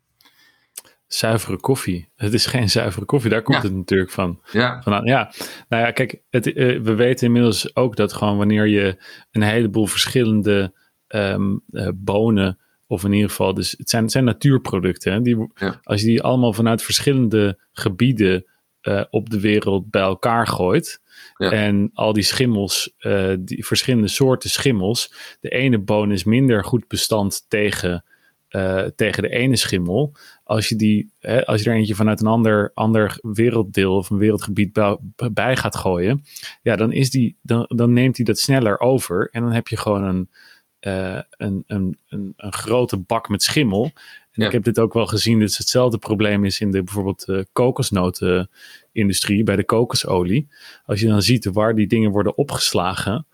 Zuivere 1.07 1.57
koffie. 1.59 2.09
Het 2.15 2.33
is 2.33 2.45
geen 2.45 2.69
zuivere 2.69 3.05
koffie, 3.05 3.29
daar 3.29 3.41
komt 3.41 3.57
ja. 3.57 3.63
het 3.63 3.73
natuurlijk 3.73 4.11
van. 4.11 4.41
Ja. 4.51 4.81
Vandaan. 4.81 5.05
ja. 5.05 5.31
Nou 5.69 5.83
ja, 5.83 5.91
kijk, 5.91 6.21
het, 6.29 6.45
we 6.53 6.95
weten 6.95 7.25
inmiddels 7.25 7.75
ook 7.75 7.95
dat 7.95 8.13
gewoon 8.13 8.37
wanneer 8.37 8.67
je 8.67 9.03
een 9.31 9.41
heleboel 9.41 9.85
verschillende 9.85 10.73
um, 11.07 11.63
bonen 11.95 12.59
of 12.87 13.03
in 13.03 13.13
ieder 13.13 13.29
geval, 13.29 13.53
dus 13.53 13.75
het 13.77 13.89
zijn, 13.89 14.03
het 14.03 14.11
zijn 14.11 14.23
natuurproducten. 14.23 15.13
Hè, 15.13 15.21
die, 15.21 15.37
Als 15.83 16.01
je 16.01 16.07
die 16.07 16.23
allemaal 16.23 16.53
vanuit 16.53 16.83
verschillende 16.83 17.59
gebieden 17.71 18.45
uh, 18.81 19.03
op 19.09 19.29
de 19.29 19.39
wereld 19.39 19.89
bij 19.89 20.01
elkaar 20.01 20.47
gooit. 20.47 21.01
Ja. 21.37 21.51
En 21.51 21.89
al 21.93 22.13
die 22.13 22.23
schimmels, 22.23 22.93
uh, 22.99 23.33
die 23.39 23.65
verschillende 23.65 24.07
soorten 24.07 24.49
schimmels. 24.49 25.13
De 25.39 25.49
ene 25.49 25.79
boon 25.79 26.11
is 26.11 26.23
minder 26.23 26.63
goed 26.63 26.87
bestand 26.87 27.45
tegen, 27.47 28.05
uh, 28.49 28.83
tegen 28.95 29.23
de 29.23 29.29
ene 29.29 29.55
schimmel. 29.55 30.15
Als 30.43 30.69
je, 30.69 30.75
die, 30.75 31.11
hè, 31.19 31.45
als 31.45 31.63
je 31.63 31.69
er 31.69 31.75
eentje 31.75 31.95
vanuit 31.95 32.21
een 32.21 32.27
ander, 32.27 32.71
ander 32.73 33.17
werelddeel 33.21 33.95
of 33.95 34.09
een 34.09 34.17
wereldgebied 34.17 34.73
bij, 34.73 34.97
bij 35.31 35.57
gaat 35.57 35.75
gooien. 35.75 36.23
Ja, 36.61 36.75
dan, 36.75 36.91
is 36.91 37.09
die, 37.09 37.37
dan, 37.41 37.65
dan 37.75 37.93
neemt 37.93 38.15
hij 38.15 38.25
dat 38.25 38.39
sneller 38.39 38.79
over. 38.79 39.29
En 39.31 39.41
dan 39.41 39.51
heb 39.51 39.67
je 39.67 39.77
gewoon 39.77 40.03
een, 40.03 40.29
uh, 40.87 41.19
een, 41.29 41.63
een, 41.67 41.97
een, 42.09 42.33
een, 42.37 42.53
grote 42.53 42.97
bak 42.97 43.29
met 43.29 43.43
schimmel. 43.43 43.91
En 44.31 44.45
ik 44.45 44.51
heb 44.51 44.63
dit 44.63 44.79
ook 44.79 44.93
wel 44.93 45.05
gezien, 45.05 45.39
dat 45.39 45.49
het 45.49 45.57
hetzelfde 45.57 45.97
probleem 45.97 46.45
is 46.45 46.59
in 46.59 46.71
de 46.71 46.83
bijvoorbeeld 46.83 47.27
uh, 47.27 47.41
kokosnotenindustrie, 47.53 49.43
bij 49.43 49.55
de 49.55 49.63
kokosolie. 49.63 50.47
Als 50.85 50.99
je 50.99 51.07
dan 51.07 51.21
ziet 51.21 51.45
waar 51.45 51.75
die 51.75 51.87
dingen 51.87 52.11
worden 52.11 52.37
opgeslagen, 52.37 53.27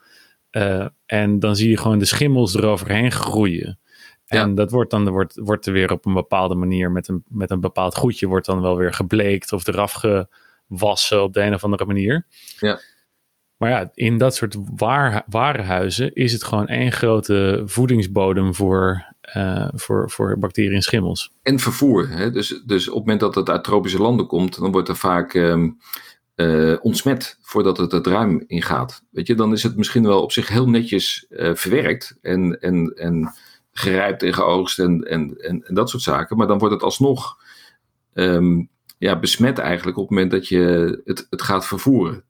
uh, 0.52 0.88
en 1.06 1.40
dan 1.40 1.56
zie 1.56 1.70
je 1.70 1.78
gewoon 1.78 2.00
de 2.00 2.06
schimmels 2.06 2.56
eroverheen 2.56 3.12
groeien. 3.12 3.80
En 4.26 4.50
ja. 4.50 4.56
dat 4.56 4.72
wordt 4.72 4.92
dan 4.92 5.10
wordt, 5.10 5.36
wordt 5.36 5.66
er 5.66 5.74
weer 5.74 5.92
op 5.92 6.06
een 6.06 6.14
bepaalde 6.14 6.56
manier 6.56 6.92
met 6.92 7.08
een, 7.08 7.24
met 7.28 7.52
een 7.52 7.60
bepaald 7.60 7.96
goedje 7.96 8.28
wordt 8.28 8.46
dan 8.46 8.62
wel 8.62 8.78
weer 8.78 8.94
gebleekt 8.94 9.52
of 9.52 9.68
eraf 9.68 9.94
gewassen 10.68 11.24
op 11.24 11.34
de 11.34 11.42
een 11.42 11.54
of 11.54 11.64
andere 11.64 11.86
manier. 11.86 12.26
Ja. 12.60 12.80
Maar 13.64 13.72
ja, 13.72 13.92
in 13.94 14.18
dat 14.18 14.36
soort 14.36 14.58
waar, 14.76 15.24
warenhuizen 15.28 16.14
is 16.14 16.32
het 16.34 16.44
gewoon 16.44 16.68
één 16.68 16.92
grote 16.92 17.64
voedingsbodem 17.66 18.56
voor, 18.56 19.06
uh, 19.38 19.68
voor, 19.74 20.10
voor 20.12 20.40
bacteriën 20.40 20.74
en 20.74 20.82
schimmels. 20.82 21.34
En 21.42 21.60
vervoer. 21.60 22.10
Hè? 22.10 22.32
Dus, 22.32 22.62
dus 22.66 22.88
op 22.88 22.94
het 22.94 23.04
moment 23.04 23.20
dat 23.20 23.36
het 23.36 23.50
uit 23.50 23.64
tropische 23.64 24.02
landen 24.02 24.28
komt, 24.28 24.60
dan 24.60 24.72
wordt 24.72 24.88
er 24.88 24.96
vaak 24.96 25.34
um, 25.34 25.78
uh, 26.36 26.76
ontsmet 26.82 27.38
voordat 27.42 27.78
het 27.78 27.92
het 27.92 28.08
ruim 28.08 28.44
ingaat. 28.48 29.04
Weet 29.10 29.28
je, 29.28 29.36
dan 29.36 29.52
is 29.52 29.64
het 29.64 29.78
misschien 29.78 30.04
wel 30.04 30.22
op 30.22 30.32
zich 30.32 30.48
heel 30.48 30.70
netjes 30.70 31.26
uh, 31.30 31.54
verwerkt 31.54 32.18
en, 32.22 32.60
en, 32.60 32.94
en 32.96 33.34
gerijpt 33.72 34.24
en 34.24 34.34
geoogst 34.34 34.80
en, 34.80 35.02
en, 35.02 35.38
en, 35.38 35.64
dat 35.68 35.90
soort 35.90 36.04
zaken. 36.04 36.38
Maar 36.38 36.48
dan 36.48 36.58
wordt 36.58 36.74
het 36.74 36.84
alsnog 36.84 37.38
um, 38.14 38.70
ja, 38.98 39.20
besmet 39.20 39.58
eigenlijk 39.58 39.98
op 39.98 40.04
het 40.04 40.18
moment 40.18 40.32
dat 40.32 40.48
je 40.48 41.02
het, 41.06 41.28
het 41.30 41.42
gaat 41.42 41.66
vervoeren. 41.66 42.24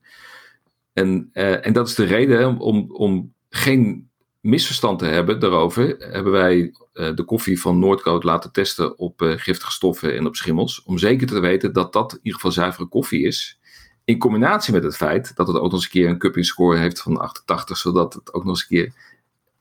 En, 0.93 1.29
en 1.33 1.73
dat 1.73 1.87
is 1.87 1.95
de 1.95 2.03
reden 2.03 2.57
om, 2.57 2.91
om 2.91 3.33
geen 3.49 4.09
misverstand 4.39 4.99
te 4.99 5.05
hebben 5.05 5.39
daarover, 5.39 5.95
hebben 5.97 6.31
wij 6.31 6.73
de 6.93 7.23
koffie 7.25 7.61
van 7.61 7.79
Noordcoat 7.79 8.23
laten 8.23 8.51
testen 8.51 8.97
op 8.97 9.21
giftige 9.21 9.71
stoffen 9.71 10.15
en 10.15 10.25
op 10.25 10.35
schimmels. 10.35 10.83
Om 10.83 10.97
zeker 10.97 11.27
te 11.27 11.39
weten 11.39 11.73
dat 11.73 11.93
dat 11.93 12.11
in 12.11 12.17
ieder 12.17 12.33
geval 12.33 12.51
zuivere 12.51 12.87
koffie 12.87 13.25
is. 13.25 13.59
In 14.05 14.17
combinatie 14.17 14.73
met 14.73 14.83
het 14.83 14.95
feit 14.95 15.35
dat 15.35 15.47
het 15.47 15.55
ook 15.55 15.63
nog 15.63 15.73
eens 15.73 15.83
een 15.83 15.89
keer 15.89 16.09
een 16.09 16.17
cupping 16.17 16.45
score 16.45 16.77
heeft 16.77 17.01
van 17.01 17.17
88, 17.17 17.77
zodat 17.77 18.13
het 18.13 18.33
ook 18.33 18.43
nog 18.43 18.53
eens 18.53 18.61
een 18.61 18.77
keer 18.77 18.93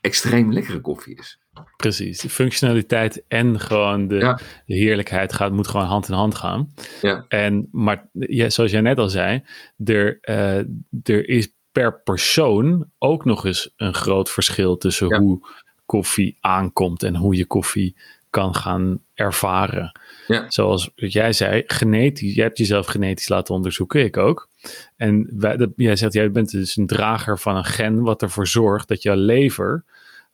extreem 0.00 0.52
lekkere 0.52 0.80
koffie 0.80 1.18
is. 1.18 1.41
Precies, 1.76 2.20
de 2.20 2.28
functionaliteit 2.28 3.24
en 3.28 3.60
gewoon 3.60 4.08
de, 4.08 4.38
de, 4.66 4.74
heerlijkheid 4.74 5.32
gaat, 5.32 5.52
moet 5.52 5.68
gewoon 5.68 5.86
hand 5.86 6.08
in 6.08 6.14
hand 6.14 6.34
gaan. 6.34 6.74
Ja. 7.00 7.24
En, 7.28 7.68
maar 7.72 8.08
ja, 8.12 8.50
zoals 8.50 8.70
jij 8.70 8.80
net 8.80 8.98
al 8.98 9.08
zei, 9.08 9.42
er, 9.84 10.18
uh, 10.22 10.58
er 11.02 11.28
is 11.28 11.52
per 11.72 12.00
persoon 12.02 12.90
ook 12.98 13.24
nog 13.24 13.44
eens 13.44 13.72
een 13.76 13.94
groot 13.94 14.30
verschil 14.30 14.76
tussen 14.76 15.16
hoe 15.16 15.46
koffie 15.86 16.36
aankomt 16.40 17.02
en 17.02 17.16
hoe 17.16 17.36
je 17.36 17.46
koffie 17.46 17.96
kan 18.30 18.54
gaan 18.54 19.00
ervaren. 19.14 20.00
Ja. 20.26 20.50
Zoals 20.50 20.90
jij 20.94 21.32
zei, 21.32 21.62
genetisch, 21.66 22.34
jij 22.34 22.44
hebt 22.44 22.58
jezelf 22.58 22.86
genetisch 22.86 23.28
laten 23.28 23.54
onderzoeken, 23.54 24.04
ik 24.04 24.16
ook. 24.16 24.48
En 24.96 25.30
wij, 25.36 25.56
dat, 25.56 25.70
jij 25.76 25.96
zegt, 25.96 26.12
jij 26.12 26.30
bent 26.30 26.50
dus 26.50 26.76
een 26.76 26.86
drager 26.86 27.38
van 27.38 27.56
een 27.56 27.64
gen 27.64 28.02
wat 28.02 28.22
ervoor 28.22 28.46
zorgt 28.46 28.88
dat 28.88 29.02
jouw 29.02 29.16
lever 29.16 29.84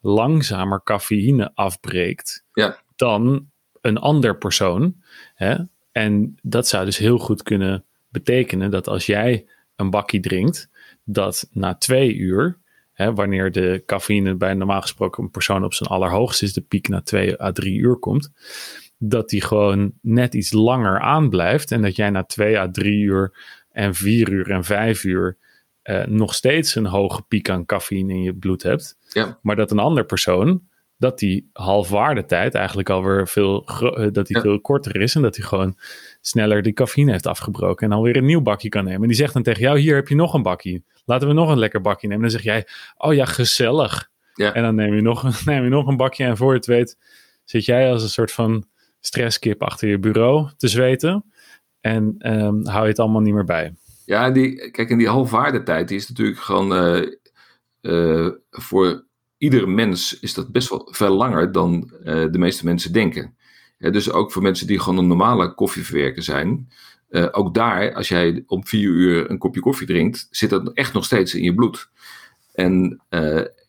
langzamer 0.00 0.82
cafeïne 0.82 1.50
afbreekt 1.54 2.44
ja. 2.52 2.82
dan 2.96 3.50
een 3.80 3.98
ander 3.98 4.38
persoon. 4.38 4.96
Hè? 5.34 5.56
En 5.92 6.38
dat 6.42 6.68
zou 6.68 6.84
dus 6.84 6.98
heel 6.98 7.18
goed 7.18 7.42
kunnen 7.42 7.84
betekenen 8.08 8.70
dat 8.70 8.88
als 8.88 9.06
jij 9.06 9.46
een 9.76 9.90
bakkie 9.90 10.20
drinkt, 10.20 10.70
dat 11.04 11.48
na 11.52 11.74
twee 11.74 12.14
uur, 12.14 12.58
hè, 12.92 13.14
wanneer 13.14 13.52
de 13.52 13.82
cafeïne 13.86 14.34
bij 14.34 14.54
normaal 14.54 14.80
gesproken 14.80 15.22
een 15.22 15.30
persoon 15.30 15.64
op 15.64 15.74
zijn 15.74 15.90
allerhoogst 15.90 16.42
is, 16.42 16.52
de 16.52 16.60
piek 16.60 16.88
na 16.88 17.00
twee 17.00 17.42
à 17.42 17.52
drie 17.52 17.78
uur 17.78 17.96
komt, 17.96 18.32
dat 18.98 19.28
die 19.28 19.42
gewoon 19.42 19.92
net 20.00 20.34
iets 20.34 20.52
langer 20.52 21.00
aanblijft 21.00 21.72
en 21.72 21.82
dat 21.82 21.96
jij 21.96 22.10
na 22.10 22.24
twee 22.24 22.58
à 22.58 22.70
drie 22.70 23.02
uur 23.02 23.32
en 23.70 23.94
vier 23.94 24.30
uur 24.30 24.50
en 24.50 24.64
vijf 24.64 25.04
uur 25.04 25.36
uh, 25.84 26.04
nog 26.04 26.34
steeds 26.34 26.74
een 26.74 26.86
hoge 26.86 27.22
piek 27.22 27.50
aan 27.50 27.66
cafeïne 27.66 28.12
in 28.12 28.22
je 28.22 28.34
bloed 28.34 28.62
hebt. 28.62 28.97
Ja. 29.08 29.38
Maar 29.42 29.56
dat 29.56 29.70
een 29.70 29.78
ander 29.78 30.04
persoon, 30.04 30.62
dat 30.98 31.18
die 31.18 31.50
halfwaardetijd 31.52 32.54
eigenlijk 32.54 32.90
alweer 32.90 33.28
veel, 33.28 33.68
uh, 33.82 34.06
dat 34.12 34.26
die 34.26 34.40
veel 34.40 34.60
korter 34.60 35.00
is. 35.00 35.14
En 35.14 35.22
dat 35.22 35.36
hij 35.36 35.46
gewoon 35.46 35.76
sneller 36.20 36.62
die 36.62 36.72
cafeïne 36.72 37.10
heeft 37.10 37.26
afgebroken. 37.26 37.86
En 37.86 37.96
alweer 37.96 38.16
een 38.16 38.24
nieuw 38.24 38.40
bakje 38.40 38.68
kan 38.68 38.84
nemen. 38.84 39.02
En 39.02 39.08
die 39.08 39.16
zegt 39.16 39.32
dan 39.32 39.42
tegen 39.42 39.62
jou, 39.62 39.78
hier 39.78 39.94
heb 39.94 40.08
je 40.08 40.14
nog 40.14 40.34
een 40.34 40.42
bakje. 40.42 40.82
Laten 41.04 41.28
we 41.28 41.34
nog 41.34 41.50
een 41.50 41.58
lekker 41.58 41.80
bakje 41.80 42.08
nemen. 42.08 42.24
En 42.24 42.30
dan 42.30 42.40
zeg 42.40 42.52
jij, 42.52 42.66
oh 42.96 43.14
ja, 43.14 43.24
gezellig. 43.24 44.10
Ja. 44.34 44.52
En 44.52 44.62
dan 44.62 44.74
neem 44.74 44.94
je, 44.94 45.00
nog, 45.00 45.22
neem 45.44 45.62
je 45.64 45.68
nog 45.68 45.86
een 45.86 45.96
bakje. 45.96 46.24
En 46.24 46.36
voor 46.36 46.50
je 46.50 46.56
het 46.56 46.66
weet 46.66 46.98
zit 47.44 47.64
jij 47.64 47.90
als 47.90 48.02
een 48.02 48.08
soort 48.08 48.32
van 48.32 48.64
stresskip 49.00 49.62
achter 49.62 49.88
je 49.88 49.98
bureau 49.98 50.48
te 50.56 50.68
zweten. 50.68 51.24
En 51.80 52.14
um, 52.18 52.66
hou 52.66 52.82
je 52.82 52.88
het 52.88 52.98
allemaal 52.98 53.20
niet 53.20 53.34
meer 53.34 53.44
bij. 53.44 53.74
Ja, 54.04 54.30
die, 54.30 54.70
kijk, 54.70 54.90
en 54.90 54.98
die 54.98 55.08
halfwaardetijd 55.08 55.88
die 55.88 55.96
is 55.96 56.08
natuurlijk 56.08 56.38
gewoon 56.38 56.72
uh, 56.72 57.06
uh, 57.82 58.28
voor 58.50 59.04
iedere 59.38 59.66
mens 59.66 60.20
is 60.20 60.34
dat 60.34 60.52
best 60.52 60.68
wel 60.70 60.88
veel 60.90 61.14
langer 61.14 61.52
dan 61.52 61.90
uh, 62.00 62.04
de 62.04 62.38
meeste 62.38 62.64
mensen 62.64 62.92
denken. 62.92 63.36
Dus 63.78 64.10
ook 64.10 64.32
voor 64.32 64.42
mensen 64.42 64.66
die 64.66 64.80
gewoon 64.80 64.98
een 64.98 65.06
normale 65.06 65.54
koffieverwerker 65.54 66.22
zijn. 66.22 66.68
ook 67.30 67.54
daar, 67.54 67.94
als 67.94 68.08
jij 68.08 68.44
om 68.46 68.66
vier 68.66 68.88
uur 68.88 69.30
een 69.30 69.38
kopje 69.38 69.60
koffie 69.60 69.86
drinkt, 69.86 70.26
zit 70.30 70.50
dat 70.50 70.72
echt 70.72 70.92
nog 70.92 71.04
steeds 71.04 71.34
in 71.34 71.42
je 71.42 71.54
bloed. 71.54 71.90
En, 72.52 73.00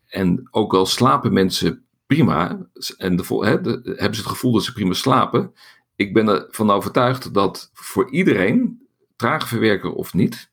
en 0.07 0.47
ook 0.51 0.73
al 0.73 0.85
slapen 0.85 1.33
mensen 1.33 1.85
prima, 2.15 2.67
en 2.97 3.15
de, 3.15 3.23
hè, 3.39 3.61
de, 3.61 3.81
hebben 3.83 4.15
ze 4.15 4.21
het 4.21 4.31
gevoel 4.31 4.51
dat 4.51 4.63
ze 4.63 4.73
prima 4.73 4.93
slapen. 4.93 5.53
Ik 5.95 6.13
ben 6.13 6.27
ervan 6.27 6.71
overtuigd 6.71 7.33
dat 7.33 7.69
voor 7.73 8.11
iedereen 8.11 8.87
traagverwerker 9.15 9.91
of 9.91 10.13
niet. 10.13 10.48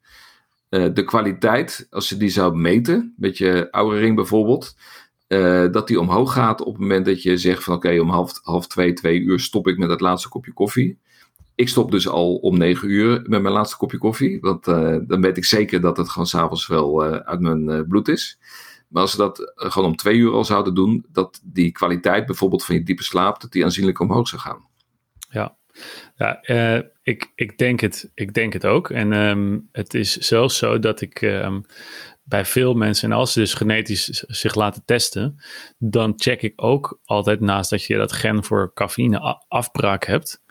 Uh, 0.70 0.86
de 0.92 1.04
kwaliteit, 1.04 1.86
als 1.90 2.08
je 2.08 2.16
die 2.16 2.28
zou 2.28 2.56
meten, 2.56 3.14
met 3.16 3.38
je 3.38 3.68
oude 3.70 3.98
ring 3.98 4.16
bijvoorbeeld, 4.16 4.76
uh, 5.28 5.72
dat 5.72 5.88
die 5.88 6.00
omhoog 6.00 6.32
gaat 6.32 6.60
op 6.60 6.72
het 6.72 6.82
moment 6.82 7.06
dat 7.06 7.22
je 7.22 7.36
zegt 7.36 7.64
van 7.64 7.74
oké, 7.74 8.00
om 8.00 8.10
half, 8.10 8.40
half 8.42 8.66
twee, 8.66 8.92
twee 8.92 9.20
uur 9.20 9.40
stop 9.40 9.68
ik 9.68 9.78
met 9.78 9.90
het 9.90 10.00
laatste 10.00 10.28
kopje 10.28 10.52
koffie. 10.52 10.98
Ik 11.54 11.68
stop 11.68 11.90
dus 11.90 12.08
al 12.08 12.36
om 12.36 12.58
negen 12.58 12.90
uur 12.90 13.22
met 13.26 13.42
mijn 13.42 13.54
laatste 13.54 13.76
kopje 13.76 13.98
koffie, 13.98 14.40
want 14.40 14.66
uh, 14.66 14.96
dan 15.06 15.20
weet 15.20 15.36
ik 15.36 15.44
zeker 15.44 15.80
dat 15.80 15.96
het 15.96 16.08
gewoon 16.08 16.26
s'avonds 16.26 16.66
wel 16.66 17.02
uit 17.02 17.40
mijn 17.40 17.86
bloed 17.88 18.08
is. 18.08 18.38
Maar 18.88 19.02
als 19.02 19.10
ze 19.10 19.16
dat 19.16 19.52
gewoon 19.54 19.88
om 19.88 19.96
twee 19.96 20.16
uur 20.16 20.32
al 20.32 20.44
zouden 20.44 20.74
doen, 20.74 21.06
dat 21.12 21.40
die 21.44 21.72
kwaliteit 21.72 22.26
bijvoorbeeld 22.26 22.64
van 22.64 22.74
je 22.74 22.82
diepe 22.82 23.02
slaap, 23.02 23.40
dat 23.40 23.52
die 23.52 23.64
aanzienlijk 23.64 24.00
omhoog 24.00 24.28
zou 24.28 24.42
gaan. 24.42 24.66
Ja, 25.30 25.56
ja, 26.16 26.38
uh, 26.42 26.82
ik, 27.02 27.32
ik, 27.34 27.58
denk 27.58 27.80
het, 27.80 28.10
ik 28.14 28.34
denk 28.34 28.52
het 28.52 28.66
ook. 28.66 28.90
En 28.90 29.12
um, 29.12 29.68
het 29.72 29.94
is 29.94 30.16
zelfs 30.16 30.56
zo 30.56 30.78
dat 30.78 31.00
ik 31.00 31.22
um, 31.22 31.64
bij 32.22 32.44
veel 32.44 32.74
mensen, 32.74 33.10
en 33.10 33.16
als 33.16 33.32
ze 33.32 33.38
dus 33.38 33.54
genetisch 33.54 34.04
zich 34.26 34.54
laten 34.54 34.82
testen, 34.84 35.36
dan 35.78 36.12
check 36.16 36.42
ik 36.42 36.52
ook 36.56 37.00
altijd 37.04 37.40
naast 37.40 37.70
dat 37.70 37.84
je 37.84 37.96
dat 37.96 38.12
gen 38.12 38.44
voor 38.44 38.72
cafeïne 38.74 39.44
afbraak 39.48 40.04
hebt, 40.04 40.42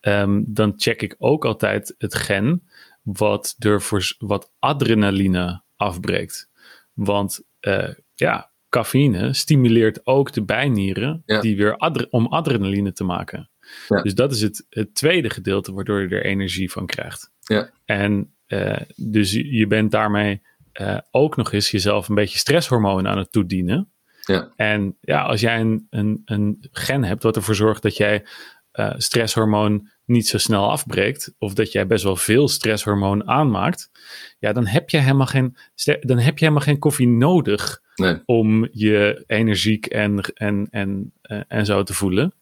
um, 0.00 0.44
dan 0.48 0.72
check 0.76 1.02
ik 1.02 1.14
ook 1.18 1.44
altijd 1.44 1.94
het 1.98 2.14
gen 2.14 2.62
wat, 3.02 3.54
ervoor, 3.58 4.16
wat 4.18 4.52
adrenaline 4.58 5.62
afbreekt. 5.76 6.50
Want 6.92 7.40
uh, 7.60 7.88
ja, 8.14 8.52
cafeïne 8.68 9.32
stimuleert 9.32 10.06
ook 10.06 10.32
de 10.32 10.44
bijnieren 10.44 11.22
ja. 11.26 11.40
die 11.40 11.56
weer 11.56 11.76
adre 11.76 12.06
om 12.10 12.26
adrenaline 12.26 12.92
te 12.92 13.04
maken. 13.04 13.50
Ja. 13.88 14.02
Dus 14.02 14.14
dat 14.14 14.32
is 14.32 14.40
het, 14.40 14.66
het, 14.68 14.94
tweede 14.94 15.30
gedeelte 15.30 15.72
waardoor 15.72 16.00
je 16.00 16.08
er 16.08 16.24
energie 16.24 16.70
van 16.70 16.86
krijgt. 16.86 17.30
Ja. 17.40 17.70
En 17.84 18.34
uh, 18.48 18.76
dus 18.96 19.32
je 19.32 19.66
bent 19.66 19.90
daarmee 19.90 20.42
uh, 20.80 20.98
ook 21.10 21.36
nog 21.36 21.52
eens 21.52 21.70
jezelf 21.70 22.08
een 22.08 22.14
beetje 22.14 22.38
stresshormoon 22.38 23.08
aan 23.08 23.18
het 23.18 23.32
toedienen. 23.32 23.90
Ja. 24.20 24.52
En 24.56 24.96
ja, 25.00 25.22
als 25.22 25.40
jij 25.40 25.60
een, 25.60 25.86
een, 25.90 26.22
een 26.24 26.66
gen 26.72 27.04
hebt 27.04 27.22
wat 27.22 27.36
ervoor 27.36 27.54
zorgt 27.54 27.82
dat 27.82 27.96
jij 27.96 28.24
uh, 28.72 28.92
stresshormoon 28.96 29.90
niet 30.04 30.28
zo 30.28 30.38
snel 30.38 30.70
afbreekt, 30.70 31.34
of 31.38 31.54
dat 31.54 31.72
jij 31.72 31.86
best 31.86 32.04
wel 32.04 32.16
veel 32.16 32.48
stresshormoon 32.48 33.28
aanmaakt, 33.28 33.90
ja, 34.38 34.52
dan 34.52 34.66
heb 34.66 34.90
je 34.90 34.98
helemaal 34.98 35.26
geen, 35.26 35.56
dan 36.00 36.18
heb 36.18 36.38
je 36.38 36.44
helemaal 36.44 36.66
geen 36.66 36.78
koffie 36.78 37.08
nodig 37.08 37.82
nee. 37.94 38.22
om 38.24 38.68
je 38.72 39.24
energiek 39.26 39.86
en, 39.86 40.20
en, 40.20 40.68
en, 40.70 41.12
en 41.48 41.66
zo 41.66 41.82
te 41.82 41.94
voelen. 41.94 42.34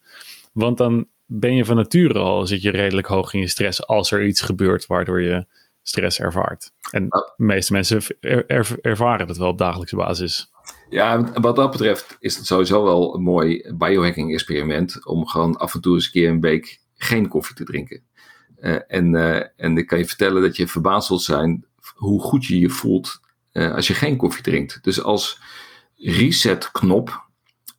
Want 0.52 0.78
dan 0.78 1.08
ben 1.32 1.54
je 1.54 1.64
van 1.64 1.76
nature 1.76 2.18
al, 2.18 2.46
zit 2.46 2.62
je 2.62 2.70
redelijk 2.70 3.06
hoog 3.06 3.34
in 3.34 3.40
je 3.40 3.48
stress 3.48 3.86
als 3.86 4.10
er 4.10 4.26
iets 4.26 4.40
gebeurt 4.40 4.86
waardoor 4.86 5.22
je 5.22 5.46
stress 5.82 6.20
ervaart. 6.20 6.72
En 6.90 7.08
de 7.08 7.32
meeste 7.36 7.72
mensen 7.72 8.02
er, 8.20 8.46
er, 8.46 8.68
ervaren 8.80 9.26
dat 9.26 9.36
wel 9.36 9.48
op 9.48 9.58
dagelijkse 9.58 9.96
basis. 9.96 10.50
Ja, 10.88 11.32
wat 11.40 11.56
dat 11.56 11.70
betreft 11.70 12.16
is 12.18 12.36
het 12.36 12.46
sowieso 12.46 12.84
wel 12.84 13.14
een 13.14 13.22
mooi 13.22 13.72
biohacking 13.78 14.32
experiment 14.32 15.06
om 15.06 15.26
gewoon 15.26 15.56
af 15.56 15.74
en 15.74 15.80
toe 15.80 15.94
eens 15.94 16.04
een 16.04 16.12
keer 16.12 16.28
een 16.28 16.40
week 16.40 16.80
geen 16.94 17.28
koffie 17.28 17.56
te 17.56 17.64
drinken. 17.64 18.02
Uh, 18.60 18.78
en, 18.86 19.14
uh, 19.14 19.42
en 19.56 19.76
ik 19.76 19.86
kan 19.86 19.98
je 19.98 20.06
vertellen 20.06 20.42
dat 20.42 20.56
je 20.56 20.66
verbaasd 20.66 21.06
zult 21.06 21.22
zijn 21.22 21.64
hoe 21.94 22.20
goed 22.20 22.46
je 22.46 22.58
je 22.58 22.68
voelt 22.68 23.20
uh, 23.52 23.74
als 23.74 23.86
je 23.86 23.94
geen 23.94 24.16
koffie 24.16 24.42
drinkt. 24.42 24.78
Dus 24.82 25.02
als 25.02 25.40
resetknop, 25.96 27.29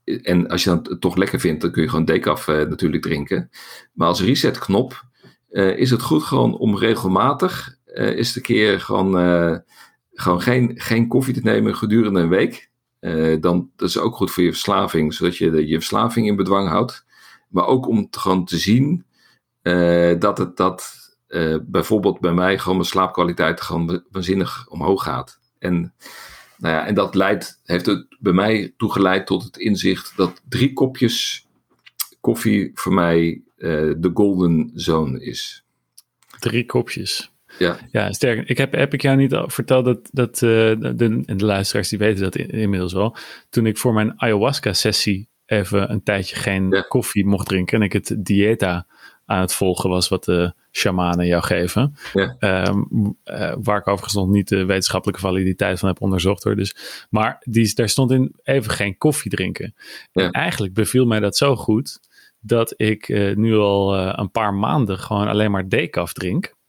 en 0.03 0.47
als 0.47 0.63
je 0.63 0.69
dat 0.69 1.01
toch 1.01 1.15
lekker 1.15 1.39
vindt, 1.39 1.61
dan 1.61 1.71
kun 1.71 1.81
je 1.81 1.89
gewoon 1.89 2.05
decaf 2.05 2.47
natuurlijk 2.47 3.03
drinken. 3.03 3.49
Maar 3.93 4.07
als 4.07 4.21
resetknop 4.21 5.03
is 5.75 5.91
het 5.91 6.01
goed 6.01 6.23
gewoon 6.23 6.57
om 6.57 6.77
regelmatig 6.77 7.77
eens 7.85 8.35
een 8.35 8.41
keer 8.41 8.79
gewoon, 8.79 9.13
gewoon 10.13 10.41
geen, 10.41 10.71
geen 10.75 11.07
koffie 11.07 11.33
te 11.33 11.39
nemen 11.43 11.75
gedurende 11.75 12.19
een 12.19 12.29
week. 12.29 12.69
dan, 13.41 13.69
dat 13.75 13.89
is 13.89 13.97
ook 13.97 14.15
goed 14.15 14.31
voor 14.31 14.43
je 14.43 14.51
verslaving, 14.51 15.13
zodat 15.13 15.37
je 15.37 15.67
je 15.67 15.75
verslaving 15.75 16.27
in 16.27 16.35
bedwang 16.35 16.69
houdt. 16.69 17.05
Maar 17.47 17.65
ook 17.65 17.87
om 17.87 18.09
te, 18.09 18.19
gewoon 18.19 18.45
te 18.45 18.57
zien 18.57 19.05
uh, 19.63 20.19
dat 20.19 20.37
het 20.37 20.57
dat 20.57 20.95
uh, 21.27 21.57
bijvoorbeeld 21.61 22.19
bij 22.19 22.33
mij 22.33 22.59
gewoon 22.59 22.75
mijn 22.75 22.87
slaapkwaliteit 22.87 23.61
gewoon 23.61 24.03
waanzinnig 24.09 24.67
omhoog 24.69 25.03
gaat. 25.03 25.39
En, 25.59 25.93
nou 26.61 26.75
ja, 26.75 26.87
en 26.87 26.93
dat 26.93 27.15
leidt, 27.15 27.59
heeft 27.63 27.85
het 27.85 28.05
bij 28.19 28.33
mij 28.33 28.73
toegeleid 28.77 29.25
tot 29.25 29.43
het 29.43 29.57
inzicht 29.57 30.13
dat 30.17 30.41
drie 30.49 30.73
kopjes 30.73 31.47
koffie 32.19 32.71
voor 32.73 32.93
mij 32.93 33.41
uh, 33.57 33.93
de 33.97 34.11
golden 34.13 34.71
zone 34.73 35.23
is. 35.23 35.63
Drie 36.39 36.65
kopjes. 36.65 37.31
Ja. 37.59 37.77
ja, 37.91 38.11
sterk. 38.11 38.49
Ik 38.49 38.57
heb, 38.57 38.73
heb 38.73 38.93
ik 38.93 39.01
jou 39.01 39.17
niet 39.17 39.41
verteld 39.45 39.85
dat, 39.85 40.09
dat 40.11 40.37
de, 40.37 40.93
de, 40.95 41.35
de 41.35 41.45
luisteraars 41.45 41.89
die 41.89 41.99
weten 41.99 42.23
dat 42.23 42.35
inmiddels 42.35 42.93
wel. 42.93 43.15
Toen 43.49 43.65
ik 43.65 43.77
voor 43.77 43.93
mijn 43.93 44.21
ayahuasca-sessie 44.21 45.29
even 45.45 45.91
een 45.91 46.03
tijdje 46.03 46.35
geen 46.35 46.69
ja. 46.69 46.81
koffie 46.81 47.25
mocht 47.25 47.47
drinken 47.47 47.77
en 47.77 47.83
ik 47.83 47.93
het 47.93 48.15
dieta 48.17 48.85
aan 49.25 49.41
het 49.41 49.53
volgen 49.53 49.89
was 49.89 50.07
wat 50.07 50.23
de 50.23 50.53
shamanen 50.71 51.25
jou 51.25 51.43
geven. 51.43 51.95
Ja. 52.13 52.35
Ehm, 52.39 52.81
eh, 53.23 53.53
waar 53.61 53.77
ik 53.77 53.87
overigens 53.87 54.13
nog 54.13 54.29
niet 54.29 54.47
de 54.47 54.65
wetenschappelijke 54.65 55.21
validiteit 55.21 55.79
van 55.79 55.87
heb 55.87 56.01
onderzocht. 56.01 56.43
Hoor. 56.43 56.55
Dus, 56.55 56.75
maar 57.09 57.41
die, 57.43 57.75
daar 57.75 57.89
stond 57.89 58.11
in 58.11 58.35
even 58.43 58.71
geen 58.71 58.97
koffie 58.97 59.31
drinken. 59.31 59.75
Ja. 60.11 60.23
En 60.23 60.31
eigenlijk 60.31 60.73
beviel 60.73 61.05
mij 61.05 61.19
dat 61.19 61.37
zo 61.37 61.55
goed 61.55 61.99
dat 62.39 62.73
ik 62.77 63.09
eh, 63.09 63.35
nu 63.35 63.55
al 63.55 63.95
eh, 63.95 64.13
een 64.15 64.31
paar 64.31 64.53
maanden 64.53 64.99
gewoon 64.99 65.27
alleen 65.27 65.51
maar 65.51 65.69
decaf 65.69 66.13
drink. 66.13 66.59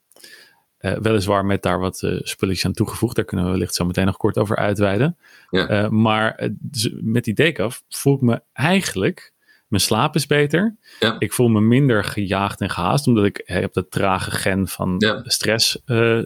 Weliswaar 1.01 1.45
met 1.45 1.63
daar 1.63 1.79
wat 1.79 1.97
spulletjes 2.19 2.65
aan 2.65 2.73
toegevoegd. 2.73 3.17
Daar 3.17 3.25
kunnen 3.25 3.47
we 3.47 3.53
wellicht 3.53 3.75
zo 3.75 3.85
meteen 3.85 4.07
nog 4.07 4.17
kort 4.17 4.39
over 4.39 4.57
uitweiden. 4.57 5.17
Ja. 5.51 5.89
Maar 5.91 6.49
dus 6.59 6.91
met 7.01 7.25
die 7.25 7.35
decaf 7.35 7.83
voel 7.89 8.15
ik 8.15 8.21
me 8.21 8.43
eigenlijk... 8.53 9.32
Mijn 9.73 9.85
slaap 9.85 10.14
is 10.14 10.26
beter. 10.26 10.76
Ja. 11.00 11.17
Ik 11.19 11.33
voel 11.33 11.49
me 11.49 11.61
minder 11.61 12.05
gejaagd 12.05 12.61
en 12.61 12.71
gehaast. 12.71 13.07
Omdat 13.07 13.25
ik 13.25 13.43
heb 13.45 13.73
dat 13.73 13.91
trage 13.91 14.31
gen 14.31 14.69
van 14.69 14.95
Ja. 14.99 15.23
stress... 15.25 15.83
eh, 15.85 16.19
eh, 16.19 16.25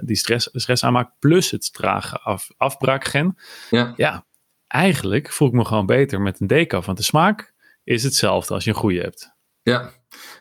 die 0.00 0.16
stress, 0.16 0.48
stress 0.52 0.84
aanmaakt. 0.84 1.12
Plus 1.18 1.50
het 1.50 1.72
trage 1.72 2.18
af, 2.20 2.50
afbraakgen. 2.56 3.36
Ja. 3.70 3.92
Ja, 3.96 4.24
eigenlijk 4.66 5.32
voel 5.32 5.48
ik 5.48 5.54
me 5.54 5.64
gewoon 5.64 5.86
beter 5.86 6.20
met 6.20 6.40
een 6.40 6.46
decaf. 6.46 6.86
Want 6.86 6.98
de 6.98 7.04
smaak 7.04 7.52
is 7.84 8.02
hetzelfde 8.02 8.54
als 8.54 8.64
je 8.64 8.70
een 8.70 8.76
goede 8.76 9.00
hebt. 9.00 9.32
Ja, 9.62 9.90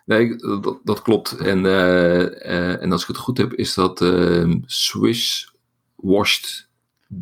nee, 0.06 0.36
dat, 0.36 0.80
dat 0.84 1.02
klopt. 1.02 1.38
En, 1.38 1.66
eh, 1.66 2.82
en 2.82 2.92
als 2.92 3.02
ik 3.02 3.08
het 3.08 3.18
goed 3.18 3.38
heb, 3.38 3.54
is 3.54 3.74
dat 3.74 4.02
eh, 4.02 4.54
Swiss 4.66 5.54
washed 5.96 6.69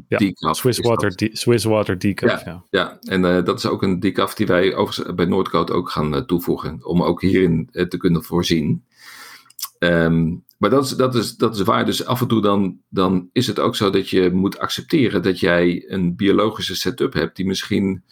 Ja, 0.07 0.17
decaf. 0.17 0.57
Swiss 0.57 0.79
is 0.79 0.85
water, 0.85 1.15
de- 1.15 1.29
Swiss 1.33 1.65
water 1.65 1.97
decaf, 1.97 2.45
ja. 2.45 2.63
Ja, 2.69 2.99
en 3.01 3.25
eh, 3.25 3.43
dat 3.43 3.57
is 3.57 3.65
ook 3.65 3.83
een 3.83 3.99
decaf 3.99 4.33
die 4.35 4.47
wij 4.47 4.75
overigens 4.75 5.15
bij 5.15 5.25
Noordcoat 5.25 5.71
ook 5.71 5.89
gaan 5.89 6.15
eh, 6.15 6.21
toevoegen. 6.21 6.85
Om 6.85 7.03
ook 7.03 7.21
hierin 7.21 7.69
eh, 7.71 7.85
te 7.85 7.97
kunnen 7.97 8.23
voorzien. 8.23 8.83
Ehm, 9.79 10.35
maar 10.57 10.69
dat 10.69 10.85
is, 10.85 10.91
dat, 10.91 11.15
is, 11.15 11.35
dat 11.35 11.55
is 11.55 11.61
waar. 11.61 11.85
Dus 11.85 12.05
af 12.05 12.21
en 12.21 12.27
toe 12.27 12.41
dan, 12.41 12.79
dan 12.89 13.29
is 13.31 13.47
het 13.47 13.59
ook 13.59 13.75
zo 13.75 13.89
dat 13.89 14.09
je 14.09 14.31
moet 14.31 14.59
accepteren 14.59 15.21
dat 15.23 15.39
jij 15.39 15.85
een 15.87 16.15
biologische 16.15 16.75
setup 16.75 17.13
hebt 17.13 17.35
die 17.35 17.45
misschien 17.45 18.03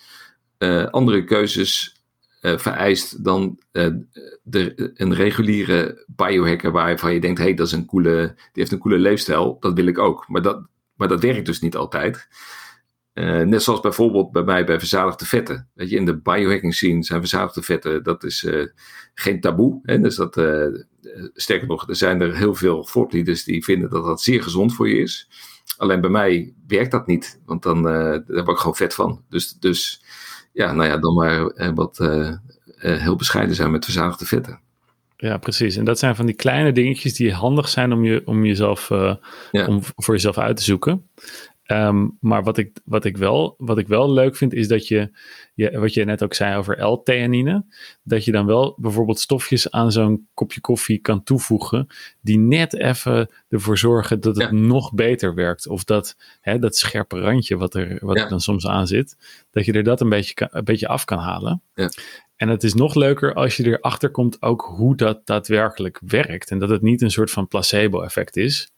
andere 0.92 1.24
keuzes 1.24 1.96
vereist 2.42 3.24
dan 3.24 3.60
de, 4.44 4.92
een 4.96 5.14
reguliere 5.14 6.06
biohacker 6.08 6.72
waarvan 6.72 7.14
je 7.14 7.20
denkt, 7.20 7.38
hé, 7.38 7.46
hey, 7.46 7.54
dat 7.54 7.68
is 7.68 7.74
een 7.74 7.86
coole, 7.86 8.34
die 8.36 8.36
heeft 8.54 8.72
een 8.72 8.80
coole 8.80 8.98
leefstijl, 8.98 9.58
dat 9.60 9.74
wil 9.74 9.86
ik 9.86 9.98
ook. 9.98 10.26
Maar 10.28 10.42
dat, 10.42 10.62
maar 10.96 11.08
dat 11.08 11.22
werkt 11.22 11.46
dus 11.46 11.62
niet 11.62 11.76
altijd. 11.76 12.28
Eh, 13.16 13.42
net 13.42 13.64
zoals 13.64 13.80
bijvoorbeeld 13.80 14.32
bij 14.32 14.44
mij 14.44 14.66
bij 14.66 14.80
verzadigde 14.80 15.26
vetten. 15.26 15.70
Weet 15.74 15.90
je, 15.90 15.96
in 15.96 16.06
de 16.06 16.18
biohacking 16.18 16.74
scene 16.74 17.04
zijn 17.04 17.20
verzadigde 17.20 17.62
vetten, 17.62 18.04
dat 18.04 18.24
is 18.24 18.44
eh, 18.44 18.66
geen 19.14 19.42
taboe. 19.42 19.80
Hè? 19.84 20.00
Dus 20.00 20.16
dat, 20.16 20.38
eh, 20.38 20.68
sterker 21.34 21.68
nog, 21.68 21.90
er 21.90 21.96
zijn 21.96 22.22
er 22.22 22.36
heel 22.36 22.56
veel 22.56 22.86
voortleaders 22.86 23.44
die 23.44 23.64
vinden 23.64 23.90
dat 23.90 24.06
dat 24.06 24.22
zeer 24.22 24.44
gezond 24.44 24.76
voor 24.76 24.90
je 24.90 24.98
is. 24.98 25.30
Alleen 25.78 26.02
bij 26.02 26.10
mij 26.10 26.54
werkt 26.68 26.92
dat 26.92 27.08
niet, 27.08 27.42
want 27.46 27.64
dan 27.64 27.84
daar 27.84 28.24
word 28.26 28.50
ik 28.50 28.58
gewoon 28.58 28.76
vet 28.76 28.94
van. 28.94 29.24
Dus, 29.30 29.54
dus 29.54 30.04
ja, 30.54 30.74
nou 30.74 30.90
ja, 30.90 30.98
dan 30.98 31.14
maar 31.14 31.74
wat 31.74 31.98
heel 32.76 33.16
bescheiden 33.16 33.56
zijn 33.56 33.72
met 33.72 33.84
verzadigde 33.84 34.26
vetten. 34.26 34.60
Ja, 35.18 35.38
precies. 35.38 35.76
En 35.76 35.86
dat 35.86 36.00
zijn 36.00 36.16
van 36.16 36.26
die 36.26 36.36
kleine 36.36 36.72
dingetjes 36.72 37.14
die 37.14 37.34
handig 37.34 37.70
zijn 37.70 37.94
om, 37.94 38.06
je, 38.06 38.22
om, 38.26 38.46
jezelf, 38.46 38.92
eh, 38.92 39.16
Ja. 39.52 39.68
om 39.68 39.80
voor 39.96 40.14
jezelf 40.14 40.38
uit 40.38 40.58
te 40.58 40.64
zoeken. 40.64 41.10
Ehm, 41.66 42.08
maar 42.20 42.44
wat 42.44 42.58
ik, 42.58 42.78
wat, 42.84 43.06
ik 43.06 43.18
wel, 43.18 43.56
wat 43.58 43.78
ik 43.78 43.88
wel 43.88 44.12
leuk 44.12 44.36
vind, 44.36 44.54
is 44.54 44.68
dat 44.68 44.88
je, 44.88 45.12
je 45.54 45.80
wat 45.80 45.94
je 45.94 46.06
net 46.06 46.24
ook 46.24 46.34
zei 46.34 46.58
over 46.58 46.84
L-theanine, 46.86 47.66
dat 48.04 48.26
je 48.26 48.32
dan 48.32 48.46
wel 48.46 48.76
bijvoorbeeld 48.78 49.20
stofjes 49.20 49.72
aan 49.72 49.92
zo'n 49.92 50.28
kopje 50.34 50.62
koffie 50.62 50.98
kan 50.98 51.24
toevoegen, 51.24 51.88
die 52.22 52.38
net 52.38 52.74
even 52.76 53.30
ervoor 53.50 53.78
zorgen 53.78 54.20
dat 54.20 54.36
het 54.36 54.46
Ja. 54.50 54.52
nog 54.58 54.94
beter 54.94 55.34
werkt. 55.36 55.68
Of 55.68 55.84
dat, 55.84 56.16
hè, 56.42 56.60
dat 56.60 56.76
scherpe 56.76 57.20
randje 57.20 57.58
wat 57.58 57.74
er, 57.74 57.98
wat 58.02 58.18
Ja. 58.18 58.24
er 58.24 58.30
dan 58.30 58.42
soms 58.42 58.68
aan 58.68 58.88
zit, 58.88 59.18
dat 59.52 59.66
je 59.66 59.74
er 59.74 59.84
dat 59.84 60.02
een 60.02 60.10
beetje, 60.10 60.48
een 60.52 60.64
beetje 60.64 60.88
af 60.88 61.06
kan 61.06 61.20
halen. 61.20 61.62
Ja. 61.76 61.90
En 62.36 62.50
het 62.50 62.64
is 62.64 62.74
nog 62.74 62.96
leuker 62.96 63.34
als 63.34 63.58
je 63.58 63.66
erachter 63.66 64.10
komt 64.10 64.42
ook 64.42 64.62
hoe 64.62 64.96
dat 64.96 65.26
daadwerkelijk 65.28 66.00
werkt. 66.06 66.52
En 66.52 66.60
dat 66.60 66.70
het 66.70 66.82
niet 66.82 67.02
een 67.02 67.12
soort 67.12 67.32
van 67.32 67.48
placebo-effect 67.48 68.38
is, 68.38 68.72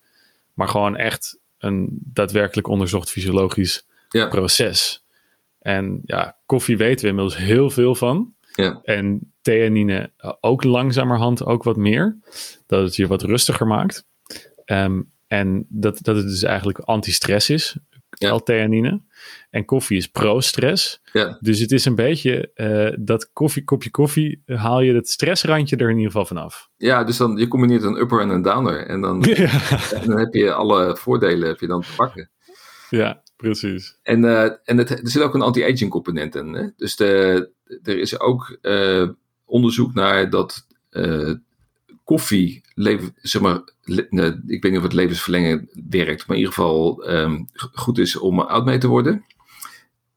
maar 0.53 0.67
gewoon 0.67 0.95
echt 0.95 1.39
een 1.57 1.87
daadwerkelijk 2.03 2.67
onderzocht 2.67 3.09
fysiologisch 3.09 3.85
Ja, 4.09 4.27
proces. 4.27 5.05
En 5.59 6.01
ja, 6.05 6.37
koffie 6.45 6.77
weten 6.77 7.03
we 7.03 7.09
inmiddels 7.09 7.37
heel 7.37 7.69
veel 7.69 7.95
van. 7.95 8.33
ja, 8.53 8.79
En 8.83 9.33
theanine 9.41 10.11
eh, 10.17 10.33
ook 10.39 10.63
langzamerhand 10.63 11.45
ook 11.45 11.63
wat 11.63 11.77
meer. 11.77 12.17
Dat 12.65 12.83
het 12.83 12.95
je 12.95 13.07
wat 13.07 13.21
rustiger 13.21 13.67
maakt. 13.67 14.05
Ehm, 14.65 15.01
en 15.27 15.65
dat, 15.69 15.97
dat 16.01 16.15
het 16.15 16.27
dus 16.27 16.43
eigenlijk 16.43 16.79
anti-stress 16.79 17.49
is. 17.49 17.77
Ja. 18.19 18.35
L-theanine. 18.35 19.01
En 19.49 19.65
koffie 19.65 19.97
is 19.97 20.07
pro-stress. 20.07 21.01
ja, 21.13 21.37
Dus 21.41 21.59
het 21.59 21.71
is 21.71 21.85
een 21.85 21.95
beetje 21.95 22.51
eh, 22.53 22.93
dat 22.99 23.29
koffie, 23.33 23.63
kopje 23.63 23.89
koffie, 23.91 24.43
haal 24.45 24.81
je 24.81 24.93
het 24.93 25.09
stressrandje 25.09 25.75
er 25.75 25.89
in 25.89 25.95
ieder 25.95 26.11
geval 26.11 26.25
vanaf. 26.25 26.69
ja, 26.77 27.03
dus 27.03 27.17
dan 27.17 27.37
je 27.37 27.47
combineert 27.47 27.83
een 27.83 27.99
upper 27.99 28.21
en 28.21 28.29
een 28.29 28.41
downer. 28.41 28.85
En 28.87 29.01
dan, 29.01 29.21
ja, 29.35 29.49
en 29.93 30.07
dan 30.07 30.19
heb 30.19 30.33
je 30.33 30.53
alle 30.53 30.95
voordelen 30.97 31.47
heb 31.47 31.59
je 31.59 31.67
dan 31.67 31.81
te 31.81 31.95
pakken. 31.95 32.29
ja, 32.89 33.21
precies. 33.35 33.97
En, 34.03 34.25
eh, 34.25 34.51
en 34.63 34.77
het, 34.77 34.89
er 34.89 35.09
zit 35.09 35.21
ook 35.21 35.33
een 35.33 35.41
anti-aging 35.41 35.91
component 35.91 36.35
in. 36.35 36.53
Hè? 36.53 36.67
Dus 36.77 36.95
de, 36.95 37.49
er 37.83 37.99
is 37.99 38.19
ook 38.19 38.57
eh, 38.61 39.09
onderzoek 39.45 39.93
naar 39.93 40.29
dat 40.29 40.65
koffie, 42.03 42.61
leven, 42.77 43.15
zeg 43.21 43.41
maar, 43.41 43.61
nee, 43.83 44.41
ik 44.47 44.61
weet 44.61 44.71
niet 44.71 44.77
of 44.77 44.83
het 44.83 44.93
levensverlengen 44.93 45.69
werkt, 45.89 46.27
maar 46.27 46.37
in 46.37 46.41
ieder 46.43 46.53
geval 46.55 47.03
ehm, 47.05 47.43
goed 47.53 47.97
is 47.97 48.17
om 48.17 48.39
oud 48.39 48.65
mee 48.65 48.77
te 48.77 48.87
worden. 48.87 49.25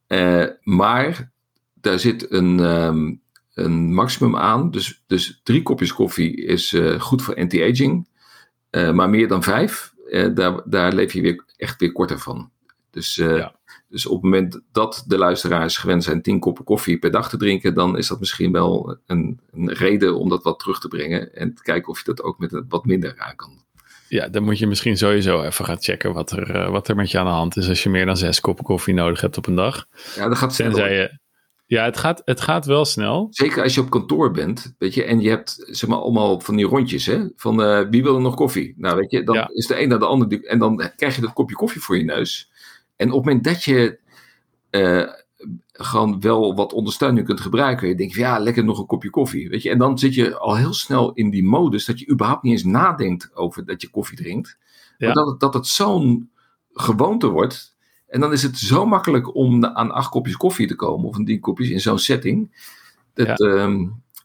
Eh, 0.07 0.45
maar 0.63 1.31
daar 1.73 1.99
zit 1.99 2.31
een, 2.31 2.59
ehm, 2.59 3.13
een 3.53 3.93
maximum 3.93 4.37
aan. 4.37 4.71
Dus, 4.71 5.03
dus 5.07 5.39
drie 5.43 5.61
kopjes 5.61 5.93
koffie 5.93 6.35
is 6.35 6.73
eh, 6.73 6.99
goed 6.99 7.21
voor 7.21 7.35
anti-aging. 7.35 8.07
Eh, 8.69 8.91
maar 8.91 9.09
meer 9.09 9.27
dan 9.27 9.43
vijf, 9.43 9.93
eh, 10.09 10.27
daar, 10.33 10.61
daar 10.65 10.93
leef 10.93 11.13
je 11.13 11.21
weer, 11.21 11.43
echt 11.57 11.79
weer 11.79 11.91
korter 11.91 12.19
van. 12.19 12.51
Dus, 12.91 13.17
eh, 13.17 13.37
Ja. 13.37 13.55
Dus 13.91 14.05
op 14.05 14.13
het 14.13 14.23
moment 14.23 14.61
dat 14.71 15.03
de 15.07 15.17
luisteraars 15.17 15.77
gewend 15.77 16.03
zijn 16.03 16.21
tien 16.21 16.39
koppen 16.39 16.63
koffie 16.63 16.97
per 16.99 17.11
dag 17.11 17.29
te 17.29 17.37
drinken, 17.37 17.73
dan 17.73 17.97
is 17.97 18.07
dat 18.07 18.19
misschien 18.19 18.51
wel 18.51 18.97
een, 19.05 19.39
een 19.51 19.71
reden 19.71 20.17
om 20.19 20.29
dat 20.29 20.43
wat 20.43 20.59
terug 20.59 20.79
te 20.79 20.87
brengen. 20.87 21.35
En 21.35 21.53
te 21.55 21.61
kijken 21.63 21.89
of 21.89 21.97
je 21.97 22.03
dat 22.05 22.23
ook 22.23 22.39
met 22.39 22.53
een 22.53 22.65
wat 22.69 22.85
minder 22.85 23.13
aan 23.17 23.35
kan. 23.35 23.59
Ja, 24.07 24.27
dan 24.27 24.43
moet 24.43 24.59
je 24.59 24.67
misschien 24.67 24.97
sowieso 24.97 25.41
even 25.43 25.65
gaan 25.65 25.81
checken 25.81 26.13
wat 26.13 26.31
er, 26.31 26.55
eh, 26.55 26.69
wat 26.69 26.87
er 26.87 26.95
met 26.95 27.11
je 27.11 27.19
aan 27.19 27.25
de 27.25 27.31
hand 27.31 27.57
is 27.57 27.69
als 27.69 27.83
je 27.83 27.89
meer 27.89 28.05
dan 28.05 28.17
zes 28.17 28.39
koppen 28.39 28.63
koffie 28.63 28.93
nodig 28.93 29.21
hebt 29.21 29.37
op 29.37 29.47
een 29.47 29.55
dag. 29.55 29.85
Ja, 30.15 30.27
dat 30.27 30.37
gaat 30.37 30.53
snel. 30.53 30.77
Je. 30.77 31.19
Ja, 31.65 31.83
het 31.85 31.97
gaat, 31.97 32.21
het 32.25 32.41
gaat 32.41 32.65
wel 32.65 32.85
snel. 32.85 33.27
Zeker 33.29 33.63
als 33.63 33.73
je 33.75 33.81
op 33.81 33.89
kantoor 33.89 34.31
bent, 34.31 34.75
weet 34.77 34.93
je, 34.93 35.03
en 35.03 35.21
je 35.21 35.29
hebt 35.29 35.63
zeg 35.65 35.89
maar 35.89 35.97
allemaal 35.97 36.39
van 36.39 36.55
die 36.55 36.65
rondjes, 36.65 37.05
hè, 37.05 37.25
van 37.35 37.63
eh, 37.63 37.81
wie 37.89 38.03
wil 38.03 38.15
er 38.15 38.21
nog 38.21 38.35
koffie? 38.35 38.73
Nou, 38.77 38.97
weet 38.97 39.11
je, 39.11 39.23
dan 39.23 39.35
Ja. 39.35 39.49
is 39.53 39.67
de 39.67 39.81
een 39.81 39.89
naar 39.89 39.99
de 39.99 40.05
ander, 40.05 40.43
en 40.43 40.59
dan 40.59 40.91
krijg 40.95 41.15
je 41.15 41.21
dat 41.21 41.33
kopje 41.33 41.55
koffie 41.55 41.81
voor 41.81 41.97
je 41.97 42.03
neus. 42.03 42.50
En 43.01 43.11
op 43.11 43.15
het 43.17 43.25
moment 43.25 43.43
dat 43.43 43.63
je 43.63 43.99
eh, 44.69 45.07
gewoon 45.71 46.19
wel 46.19 46.55
wat 46.55 46.73
ondersteuning 46.73 47.25
kunt 47.25 47.41
gebruiken, 47.41 47.87
je 47.87 47.95
denkt 47.95 48.13
van 48.13 48.23
ja, 48.23 48.39
lekker 48.39 48.63
nog 48.63 48.79
een 48.79 48.85
kopje 48.85 49.09
koffie, 49.09 49.49
weet 49.49 49.61
je, 49.63 49.69
en 49.69 49.77
dan 49.77 49.99
zit 49.99 50.13
je 50.13 50.37
al 50.37 50.55
heel 50.55 50.73
snel 50.73 51.13
in 51.13 51.29
die 51.29 51.43
modus 51.43 51.85
dat 51.85 51.99
je 51.99 52.09
überhaupt 52.09 52.43
niet 52.43 52.51
eens 52.53 52.63
nadenkt 52.63 53.35
over 53.35 53.65
dat 53.65 53.81
je 53.81 53.89
koffie 53.89 54.17
drinkt, 54.17 54.57
Ja. 54.97 55.05
maar 55.05 55.15
dat, 55.15 55.27
het- 55.27 55.39
dat 55.39 55.53
het 55.53 55.67
zo'n 55.67 56.29
gewoonte 56.73 57.27
wordt. 57.27 57.75
En 58.07 58.19
dan 58.19 58.31
is 58.31 58.43
het 58.43 58.57
zo 58.57 58.85
makkelijk 58.85 59.35
om 59.35 59.65
aan 59.65 59.91
acht 59.91 60.09
kopjes 60.09 60.37
koffie 60.37 60.67
te 60.67 60.75
komen, 60.75 61.07
of 61.09 61.15
een 61.17 61.25
tien 61.25 61.39
kopjes 61.39 61.69
in 61.69 61.79
zo'n 61.81 61.99
setting. 61.99 62.65
Dat, 63.13 63.37
ja. 63.37 63.69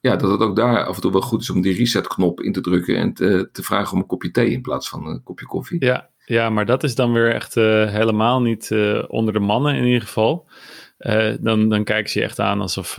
ja, 0.01 0.17
dat 0.17 0.31
het 0.31 0.41
ook 0.41 0.57
daar 0.57 0.85
af 0.85 0.95
en 0.97 1.01
toe 1.03 1.12
wel 1.12 1.21
goed 1.21 1.41
is 1.41 1.51
om 1.51 1.61
die 1.61 1.77
resetknop 1.77 2.41
in 2.41 2.53
te 2.53 2.61
drukken 2.61 2.97
en 2.97 3.12
te, 3.12 3.49
te 3.53 3.62
vragen 3.62 3.93
om 3.93 3.99
een 3.99 4.07
kopje 4.07 4.31
thee 4.31 4.51
in 4.51 4.61
plaats 4.62 4.89
van 4.89 5.07
een 5.07 5.23
kopje 5.23 5.47
koffie. 5.47 5.85
Ja, 5.85 6.09
ja 6.27 6.51
maar 6.51 6.67
dat 6.67 6.85
is 6.85 6.95
dan 6.95 7.12
weer 7.12 7.35
echt 7.35 7.57
eh, 7.57 7.91
helemaal 7.93 8.43
niet 8.43 8.71
eh, 8.71 9.05
onder 9.09 9.33
de 9.33 9.39
mannen 9.39 9.75
in 9.75 9.85
ieder 9.85 10.03
geval. 10.03 10.47
Eh, 10.99 11.35
dan, 11.41 11.69
dan 11.69 11.85
kijken 11.85 12.11
ze 12.11 12.19
je 12.19 12.25
echt 12.25 12.39
aan 12.39 12.61
alsof, 12.61 12.99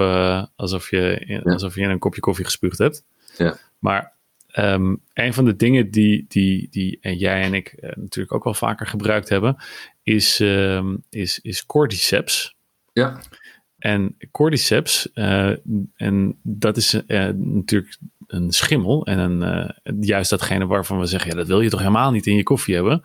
alsof, 0.55 0.89
je, 0.89 1.23
in, 1.25 1.41
Ja. 1.43 1.51
alsof 1.51 1.75
je 1.75 1.81
in 1.81 1.89
een 1.89 1.99
kopje 1.99 2.21
koffie 2.21 2.45
gespuugd 2.45 2.77
hebt. 2.77 3.03
Ja. 3.37 3.57
Maar 3.79 4.13
ehm, 4.47 4.95
een 5.13 5.33
van 5.33 5.45
de 5.45 5.55
dingen 5.55 5.91
die, 5.91 6.25
die, 6.27 6.67
die 6.71 6.97
en 7.01 7.17
jij 7.17 7.41
en 7.41 7.53
ik 7.53 7.75
natuurlijk 7.95 8.33
ook 8.33 8.43
wel 8.43 8.53
vaker 8.53 8.87
gebruikt 8.87 9.29
hebben, 9.29 9.55
is, 10.03 10.39
ehm, 10.39 10.95
is, 11.09 11.39
is 11.39 11.65
cordyceps. 11.65 12.55
Ja, 12.93 13.19
En 13.77 14.17
cordyceps, 14.31 15.11
en 15.95 16.39
dat 16.41 16.77
is 16.77 17.01
natuurlijk 17.35 17.97
een 18.27 18.51
schimmel. 18.51 19.05
En 19.05 19.19
een, 19.19 19.43
eh, 19.43 19.93
juist 19.99 20.29
datgene 20.29 20.65
waarvan 20.65 20.99
we 20.99 21.05
zeggen, 21.05 21.29
ja, 21.31 21.37
dat 21.37 21.47
wil 21.47 21.61
je 21.61 21.69
toch 21.69 21.79
helemaal 21.79 22.11
niet 22.11 22.27
in 22.27 22.35
je 22.35 22.43
koffie 22.43 22.75
hebben. 22.75 23.01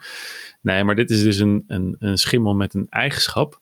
Nee, 0.61 0.85
maar 0.85 0.95
dit 0.95 1.11
is 1.11 1.23
dus 1.23 1.39
een, 1.39 1.65
een, 1.67 1.97
een 1.99 2.19
schimmel 2.19 2.55
met 2.55 2.75
een 2.75 2.87
eigenschap. 2.91 3.61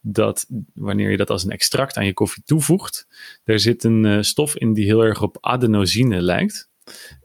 Dat 0.00 0.46
wanneer 0.74 1.10
je 1.10 1.16
dat 1.16 1.30
als 1.30 1.44
een 1.44 1.50
extract 1.50 1.96
aan 1.96 2.06
je 2.06 2.12
koffie 2.12 2.42
toevoegt, 2.44 3.06
er 3.44 3.60
zit 3.60 3.84
een 3.84 4.04
eh, 4.04 4.22
stof 4.22 4.56
in 4.56 4.72
die 4.72 4.84
heel 4.84 5.04
erg 5.04 5.22
op 5.22 5.38
adenosine 5.40 6.20
lijkt. 6.20 6.70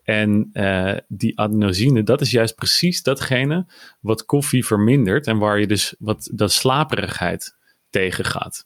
En 0.04 0.50
uh, 0.54 0.98
die 1.08 1.40
adenosine, 1.40 2.04
dat 2.04 2.22
is 2.22 2.32
juist 2.32 2.56
precies 2.56 3.04
datgene 3.04 3.66
wat 4.00 4.26
koffie 4.26 4.66
vermindert 4.66 5.28
en 5.28 5.38
waar 5.38 5.60
je 5.60 5.68
dus 5.68 5.96
wat 6.00 6.30
dat 6.34 6.52
slaperigheid 6.52 7.58
tegen 7.90 8.26
gaat. 8.26 8.66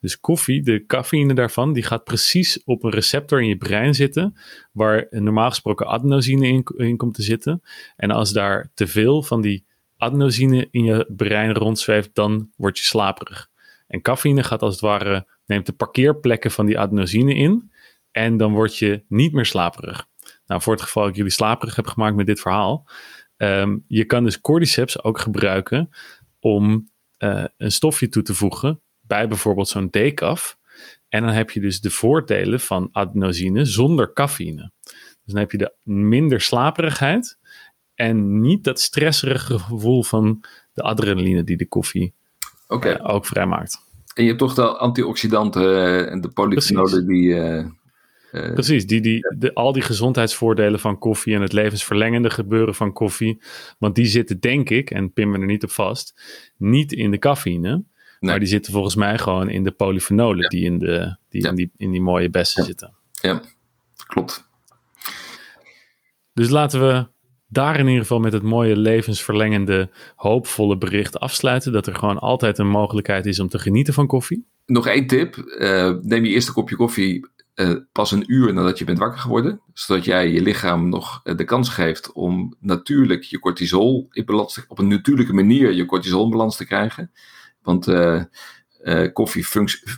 Dus 0.00 0.20
koffie, 0.20 0.62
de 0.62 0.86
cafeïne 0.86 1.34
daarvan, 1.34 1.72
die 1.72 1.82
gaat 1.82 2.04
precies 2.04 2.64
op 2.64 2.84
een 2.84 2.90
receptor 2.90 3.40
in 3.40 3.48
je 3.48 3.56
brein 3.56 3.94
zitten, 3.94 4.36
waar 4.72 5.06
normaal 5.10 5.48
gesproken 5.48 5.86
adenosine 5.86 6.64
in, 6.76 6.96
komt 6.96 7.14
te 7.14 7.22
zitten. 7.22 7.62
En 7.96 8.10
als 8.10 8.32
daar 8.32 8.70
te 8.74 8.86
veel 8.86 9.22
van 9.22 9.40
die 9.40 9.64
adenosine 9.96 10.68
in 10.70 10.84
je 10.84 11.12
brein 11.16 11.52
rondzweeft, 11.52 12.14
dan 12.14 12.50
word 12.56 12.78
je 12.78 12.84
slaperig. 12.84 13.50
En 13.86 14.02
cafeïne 14.02 14.42
gaat 14.42 14.62
als 14.62 14.72
het 14.72 14.82
ware, 14.82 15.26
neemt 15.46 15.66
de 15.66 15.72
parkeerplekken 15.72 16.50
van 16.50 16.66
die 16.66 16.78
adenosine 16.78 17.34
in. 17.34 17.72
En 18.10 18.36
dan 18.36 18.52
word 18.52 18.76
je 18.76 19.04
niet 19.08 19.32
meer 19.32 19.46
slaperig. 19.46 20.06
Nou, 20.46 20.62
voor 20.62 20.72
het 20.72 20.82
geval 20.82 21.02
dat 21.02 21.10
ik 21.10 21.16
jullie 21.16 21.32
slaperig 21.32 21.76
heb 21.76 21.86
gemaakt 21.86 22.16
met 22.16 22.26
dit 22.26 22.40
verhaal. 22.40 22.88
Um, 23.36 23.84
je 23.88 24.04
kan 24.04 24.24
dus 24.24 24.40
cordyceps 24.40 25.02
ook 25.02 25.18
gebruiken 25.18 25.90
om 26.40 26.88
uh, 27.18 27.44
een 27.56 27.72
stofje 27.72 28.08
toe 28.08 28.22
te 28.22 28.34
voegen 28.34 28.82
bij 29.06 29.28
bijvoorbeeld 29.28 29.68
zo'n 29.68 29.88
decaf. 29.90 30.58
En 31.08 31.22
dan 31.22 31.32
heb 31.32 31.50
je 31.50 31.60
dus 31.60 31.80
de 31.80 31.90
voordelen 31.90 32.60
van 32.60 32.88
adenosine 32.92 33.64
zonder 33.64 34.12
cafeïne. 34.12 34.70
Dus 35.24 35.32
dan 35.32 35.36
heb 35.36 35.50
je 35.50 35.58
de 35.58 35.74
minder 35.82 36.40
slaperigheid 36.40 37.38
en 37.94 38.40
niet 38.40 38.64
dat 38.64 38.80
stresserige 38.80 39.58
gevoel 39.58 40.02
van 40.02 40.44
de 40.72 40.82
adrenaline 40.82 41.44
die 41.44 41.56
de 41.56 41.68
koffie 41.68 42.14
okay. 42.68 42.94
uh, 42.94 43.14
ook 43.14 43.26
vrijmaakt. 43.26 43.78
En 44.14 44.22
je 44.22 44.28
hebt 44.28 44.40
toch 44.40 44.54
de 44.54 44.66
antioxidanten 44.66 46.10
en 46.10 46.20
de 46.20 46.28
polyfenolen 46.28 47.06
die... 47.06 47.28
Uh, 47.28 47.66
Precies, 48.52 48.86
die, 48.86 49.00
die, 49.00 49.34
de, 49.38 49.54
al 49.54 49.72
die 49.72 49.82
gezondheidsvoordelen 49.82 50.80
van 50.80 50.98
koffie 50.98 51.34
en 51.34 51.40
het 51.40 51.52
levensverlengende 51.52 52.30
gebeuren 52.30 52.74
van 52.74 52.92
koffie. 52.92 53.42
Want 53.78 53.94
die 53.94 54.06
zitten, 54.06 54.40
denk 54.40 54.70
ik, 54.70 54.90
en 54.90 55.12
pin 55.12 55.30
me 55.30 55.38
er 55.38 55.46
niet 55.46 55.64
op 55.64 55.70
vast, 55.70 56.22
niet 56.56 56.92
in 56.92 57.10
de 57.10 57.18
cafeïne. 57.18 57.84
Maar 58.24 58.38
die 58.38 58.48
zitten 58.48 58.72
volgens 58.72 58.94
mij 58.94 59.18
gewoon 59.18 59.48
in 59.48 59.64
de 59.64 59.72
polyfenolen 59.72 60.48
die, 60.48 60.64
in, 60.64 60.78
de, 60.78 61.16
die, 61.28 61.48
in, 61.48 61.54
die 61.54 61.70
in 61.76 61.90
die 61.90 62.00
mooie 62.00 62.30
bessen 62.30 62.64
zitten. 62.64 62.94
Ja, 63.10 63.42
klopt. 64.06 64.48
Dus 66.32 66.48
laten 66.48 66.80
we 66.80 67.08
daar 67.48 67.78
in 67.78 67.86
ieder 67.86 68.00
geval 68.00 68.20
met 68.20 68.32
het 68.32 68.42
mooie 68.42 68.76
levensverlengende, 68.76 69.90
hoopvolle 70.16 70.78
bericht 70.78 71.18
afsluiten. 71.18 71.72
Dat 71.72 71.86
er 71.86 71.94
gewoon 71.94 72.18
altijd 72.18 72.58
een 72.58 72.68
mogelijkheid 72.68 73.26
is 73.26 73.40
om 73.40 73.48
te 73.48 73.58
genieten 73.58 73.94
van 73.94 74.06
koffie. 74.06 74.46
Nog 74.66 74.86
één 74.86 75.06
tip. 75.06 75.36
Uh, 75.36 75.94
neem 76.00 76.24
je 76.24 76.30
eerste 76.30 76.52
kopje 76.52 76.76
koffie 76.76 77.26
uh, 77.54 77.76
pas 77.92 78.12
een 78.12 78.24
uur 78.26 78.52
nadat 78.52 78.78
je 78.78 78.84
bent 78.84 78.98
wakker 78.98 79.20
geworden. 79.20 79.60
Zodat 79.72 80.04
jij 80.04 80.30
je 80.30 80.42
lichaam 80.42 80.88
nog 80.88 81.20
uh, 81.24 81.36
de 81.36 81.44
kans 81.44 81.68
geeft 81.68 82.12
om 82.12 82.54
natuurlijk 82.60 83.22
je 83.22 83.38
cortisol 83.38 84.08
in 84.10 84.24
balans 84.24 84.54
te, 84.54 84.64
op 84.68 84.78
een 84.78 84.88
natuurlijke 84.88 85.32
manier 85.32 85.72
je 85.72 85.84
cortisol 85.84 86.24
in 86.24 86.30
balans 86.30 86.56
te 86.56 86.66
krijgen. 86.66 87.10
Want 87.64 87.88
koffie 89.12 89.44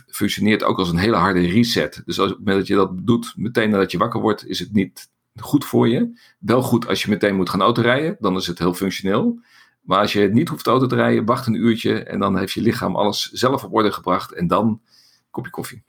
functioneert 0.07 0.63
ook 0.63 0.77
als 0.77 0.89
een 0.89 0.97
hele 0.97 1.15
harde 1.15 1.47
reset. 1.47 2.01
Dus 2.05 2.19
als, 2.19 2.35
met 2.39 2.55
dat 2.55 2.67
je 2.67 2.75
dat 2.75 2.91
doet 3.07 3.33
meteen 3.35 3.69
nadat 3.69 3.91
je 3.91 3.97
wakker 3.97 4.21
wordt, 4.21 4.47
is 4.47 4.59
het 4.59 4.73
niet 4.73 5.09
goed 5.35 5.65
voor 5.65 5.87
je. 5.87 6.19
Wel 6.39 6.61
goed 6.61 6.87
als 6.87 7.01
je 7.01 7.09
meteen 7.09 7.35
moet 7.35 7.49
gaan 7.49 7.61
autorijden, 7.61 8.17
dan 8.19 8.35
is 8.35 8.47
het 8.47 8.59
heel 8.59 8.73
functioneel. 8.73 9.39
Maar 9.81 9.99
als 9.99 10.13
je 10.13 10.29
niet 10.29 10.49
hoeft 10.49 10.67
auto 10.67 10.85
te 10.85 10.95
rijden, 10.95 11.25
wacht 11.25 11.47
een 11.47 11.53
uurtje 11.53 12.03
en 12.03 12.19
dan 12.19 12.37
heeft 12.37 12.53
je 12.53 12.61
lichaam 12.61 12.95
alles 12.95 13.31
zelf 13.31 13.63
op 13.63 13.73
orde 13.73 13.91
gebracht 13.91 14.33
en 14.33 14.47
dan 14.47 14.81
kopje 15.29 15.51
koffie. 15.51 15.83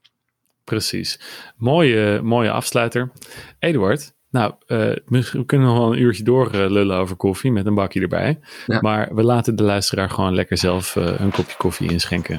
Precies. 0.64 1.20
Mooie, 1.56 2.20
mooie 2.22 2.50
afsluiter. 2.50 3.12
Eduard, 3.58 4.14
nou, 4.30 4.52
uh, 4.66 4.78
we 5.06 5.44
kunnen 5.46 5.66
nog 5.66 5.78
wel 5.78 5.92
een 5.92 6.00
uurtje 6.00 6.22
door 6.22 6.54
uh, 6.54 6.70
lullen 6.70 6.96
over 6.96 7.16
koffie 7.16 7.52
met 7.52 7.66
een 7.66 7.74
bakje 7.74 8.00
erbij. 8.00 8.38
Ja. 8.66 8.78
Maar 8.80 9.14
we 9.14 9.22
laten 9.22 9.56
de 9.56 9.62
luisteraar 9.62 10.10
gewoon 10.10 10.34
lekker 10.34 10.58
zelf 10.58 10.96
uh, 10.96 11.18
een 11.18 11.30
kopje 11.30 11.56
koffie 11.56 11.90
inschenken. 11.90 12.38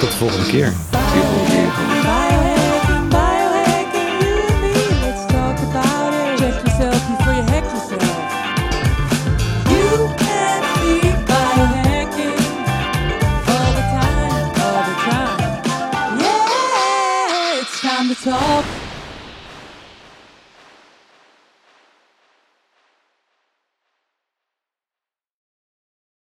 Tot 0.00 0.10
de 0.10 0.16
volgende 0.16 0.46
keer. 0.46 0.72